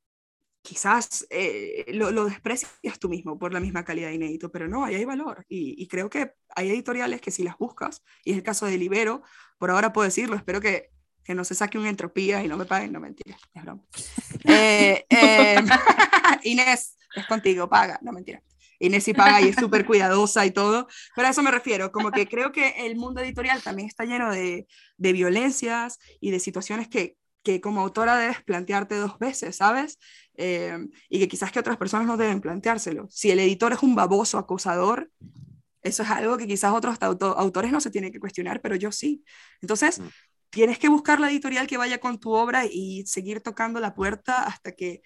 [0.61, 4.85] quizás eh, lo, lo, desprecias tú mismo por la misma calidad de inédito, pero no,
[4.85, 5.43] ahí hay valor.
[5.49, 8.77] Y, y, creo que hay editoriales que si las buscas, y es el caso de
[8.77, 9.23] Libero,
[9.57, 10.91] por ahora puedo decirlo, espero que
[11.23, 13.81] que no se saque una entropía y no me paguen, no mentira, es broma.
[14.45, 15.55] Eh, eh,
[16.43, 18.43] Inés, es contigo, paga, no mentira.
[18.85, 22.11] Inés sí paga y es súper cuidadosa y todo, pero a eso me refiero, como
[22.11, 24.67] que creo que el mundo editorial también está lleno de,
[24.97, 29.99] de violencias y de situaciones que, que como autora debes plantearte dos veces, ¿sabes?
[30.35, 30.77] Eh,
[31.09, 33.07] y que quizás que otras personas no deben planteárselo.
[33.09, 35.09] Si el editor es un baboso acosador,
[35.81, 39.23] eso es algo que quizás otros autores no se tienen que cuestionar, pero yo sí.
[39.61, 40.07] Entonces, mm
[40.53, 44.43] tienes que buscar la editorial que vaya con tu obra y seguir tocando la puerta
[44.43, 45.01] hasta que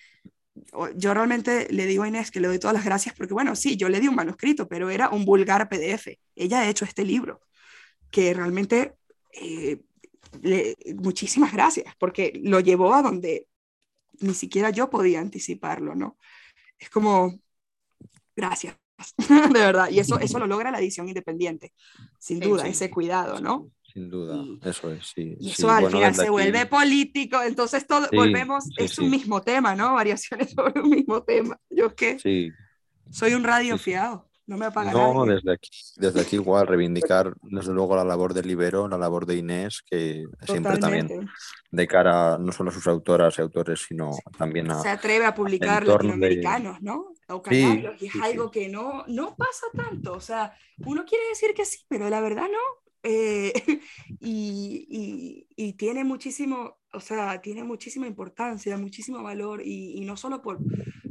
[0.96, 3.78] yo realmente le digo a Inés que le doy todas las gracias porque, bueno, sí,
[3.78, 6.08] yo le di un manuscrito, pero era un vulgar PDF.
[6.36, 7.42] Ella ha hecho este libro,
[8.12, 8.96] que realmente
[9.34, 9.82] eh,
[10.42, 13.48] le, muchísimas gracias, porque lo llevó a donde
[14.20, 16.18] ni siquiera yo podía anticiparlo, ¿no?
[16.80, 17.40] Es como,
[18.36, 18.76] gracias,
[19.18, 21.74] de verdad, y eso, eso lo logra la edición independiente,
[22.20, 23.72] sin duda, ese cuidado, ¿no?
[23.98, 25.36] Sin duda, eso es, sí.
[25.40, 29.96] Y eso al final se vuelve político, entonces todo, volvemos, es un mismo tema, ¿no?
[29.96, 31.60] Variaciones sobre un mismo tema.
[31.72, 32.52] Yo qué, sí.
[33.10, 37.74] soy un radio fiado, no me apaga No, desde aquí, desde aquí igual, reivindicar desde
[37.74, 41.28] luego la labor de Libero, la labor de Inés, que siempre también
[41.72, 44.80] de cara no solo a sus autoras y autores, sino también a...
[44.80, 47.16] Se atreve a publicar latinoamericanos, ¿no?
[47.30, 50.54] O canarios, y es algo que no, no pasa tanto, o sea,
[50.86, 53.54] uno quiere decir que sí, pero la verdad no, eh,
[54.20, 60.42] y, y, tiene muchísimo, o sea, tiene muchísima importancia, muchísimo valor, y, y, no solo
[60.42, 60.60] por,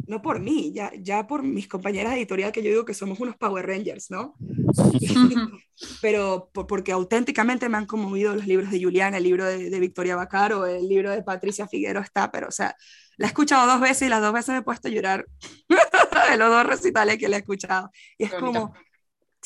[0.07, 3.19] no por mí, ya, ya por mis compañeras de editorial que yo digo que somos
[3.21, 4.35] unos Power Rangers, ¿no?
[6.03, 9.81] Pero por, porque auténticamente me han conmovido los libros de Juliana, el libro de, de
[9.81, 12.77] Victoria Bacaro, el libro de Patricia Figuero está, pero o sea,
[13.17, 15.27] la he escuchado dos veces y las dos veces me he puesto a llorar
[15.69, 17.91] de los dos recitales que le he escuchado.
[18.19, 18.75] Y es como,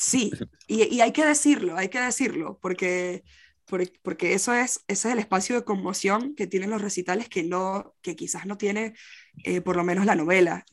[0.00, 0.30] Sí,
[0.66, 3.22] y, y, hay que decirlo, hay que decirlo, porque,
[3.66, 7.94] porque, eso es, ese es el espacio de conmoción que tienen los recitales que, no,
[8.00, 8.94] que quizás no tiene
[9.44, 10.64] eh, por lo menos la novela.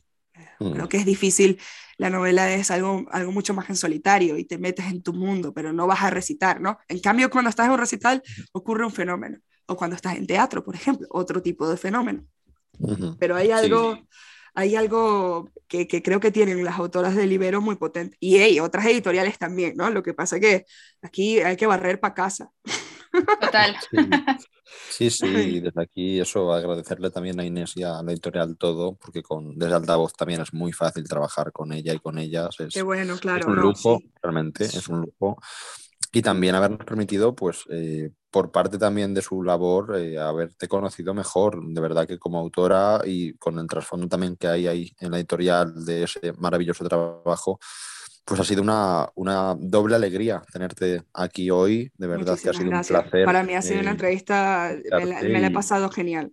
[0.60, 0.72] Mm.
[0.72, 1.60] Creo que es difícil,
[1.98, 5.52] la novela es algo, algo mucho más en solitario y te metes en tu mundo,
[5.52, 6.78] pero no vas a recitar, ¿no?
[6.88, 8.22] En cambio, cuando estás en un recital
[8.52, 12.24] ocurre un fenómeno, o cuando estás en teatro, por ejemplo, otro tipo de fenómeno.
[13.18, 14.02] Pero hay algo, sí
[14.58, 18.16] hay algo que, que, creo que tienen las autoras de Libero muy potente.
[18.18, 19.88] Y hey, otras editoriales también, ¿no?
[19.88, 20.64] Lo que pasa es que
[21.00, 22.50] aquí hay que barrer para casa.
[23.40, 23.76] Total.
[24.90, 25.10] Sí.
[25.10, 29.56] sí, desde aquí eso agradecerle también a Inés y a la editorial todo, porque con
[29.56, 32.56] desde altavoz también es muy fácil trabajar con ella y con ellas.
[32.58, 33.42] Es, Qué bueno, claro.
[33.42, 34.12] Es un lujo, sí.
[34.20, 35.38] realmente, es un lujo
[36.12, 41.14] y también habernos permitido, pues, eh, por parte también de su labor, eh, haberte conocido
[41.14, 45.10] mejor, de verdad que como autora y con el trasfondo también que hay ahí en
[45.10, 47.58] la editorial de ese maravilloso trabajo,
[48.24, 52.52] pues ha sido una, una doble alegría tenerte aquí hoy, de verdad Muchísimas que ha
[52.52, 52.96] sido gracias.
[52.96, 53.24] un placer.
[53.24, 56.32] Para mí ha sido eh, una entrevista, me la, me la, he pasado genial.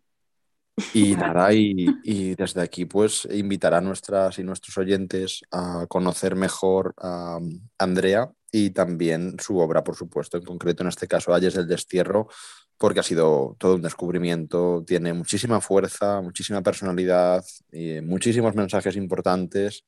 [0.94, 6.36] Y nada, y, y, desde aquí pues invitar a nuestras y nuestros oyentes a conocer
[6.36, 7.40] mejor a
[7.78, 12.30] Andrea y también su obra, por supuesto, en concreto en este caso Ayes del Destierro,
[12.78, 19.84] porque ha sido todo un descubrimiento, tiene muchísima fuerza, muchísima personalidad, y muchísimos mensajes importantes,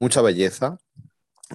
[0.00, 0.78] mucha belleza.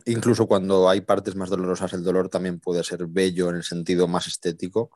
[0.05, 4.07] Incluso cuando hay partes más dolorosas, el dolor también puede ser bello en el sentido
[4.07, 4.91] más estético.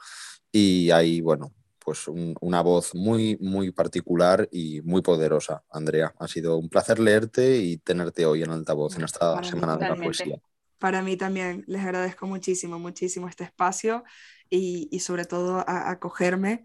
[0.52, 6.14] Y hay, bueno, pues un, una voz muy, muy particular y muy poderosa, Andrea.
[6.20, 9.96] Ha sido un placer leerte y tenerte hoy en altavoz en esta Semana de la
[9.96, 10.40] Poesía
[10.80, 14.04] para mí también les agradezco muchísimo, muchísimo este espacio
[14.50, 16.64] y, y sobre todo a, acogerme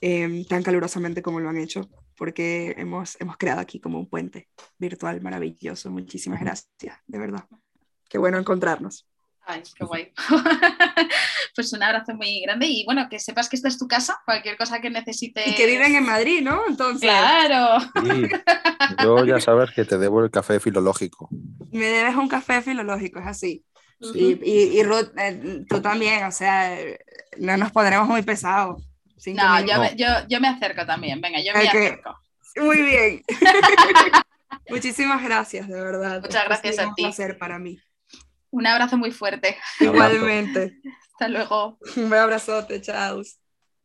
[0.00, 4.48] eh, tan calurosamente como lo han hecho, porque hemos, hemos creado aquí como un puente
[4.78, 5.90] virtual maravilloso.
[5.90, 7.46] Muchísimas gracias, de verdad.
[8.08, 9.08] Qué bueno encontrarnos.
[9.44, 10.12] Ay, qué guay.
[11.54, 14.56] pues un abrazo muy grande y bueno, que sepas que esta es tu casa, cualquier
[14.56, 15.46] cosa que necesites.
[15.46, 16.62] Y que viven en Madrid, ¿no?
[16.68, 17.00] Entonces.
[17.10, 17.80] Claro.
[18.04, 18.28] Sí,
[19.02, 21.28] yo ya sabes que te debo el café filológico.
[21.72, 23.64] Me debes un café filológico, es así.
[24.00, 24.38] Sí.
[24.42, 26.76] Y, y, y Ruth, eh, tú también, o sea,
[27.38, 28.82] no nos pondremos muy pesados.
[29.26, 29.80] No, yo, No.
[29.82, 32.16] me- yo, yo me acerco también, venga, yo me acerco.
[32.56, 33.22] Muy bien.
[34.68, 36.20] Muchísimas gracias, de verdad.
[36.22, 37.02] Muchas gracias a un ti.
[37.04, 37.78] placer para mí.
[38.52, 39.56] Un abrazo muy fuerte.
[39.80, 40.80] Igualmente.
[41.12, 41.78] Hasta luego.
[41.96, 43.22] Un abrazote, chao.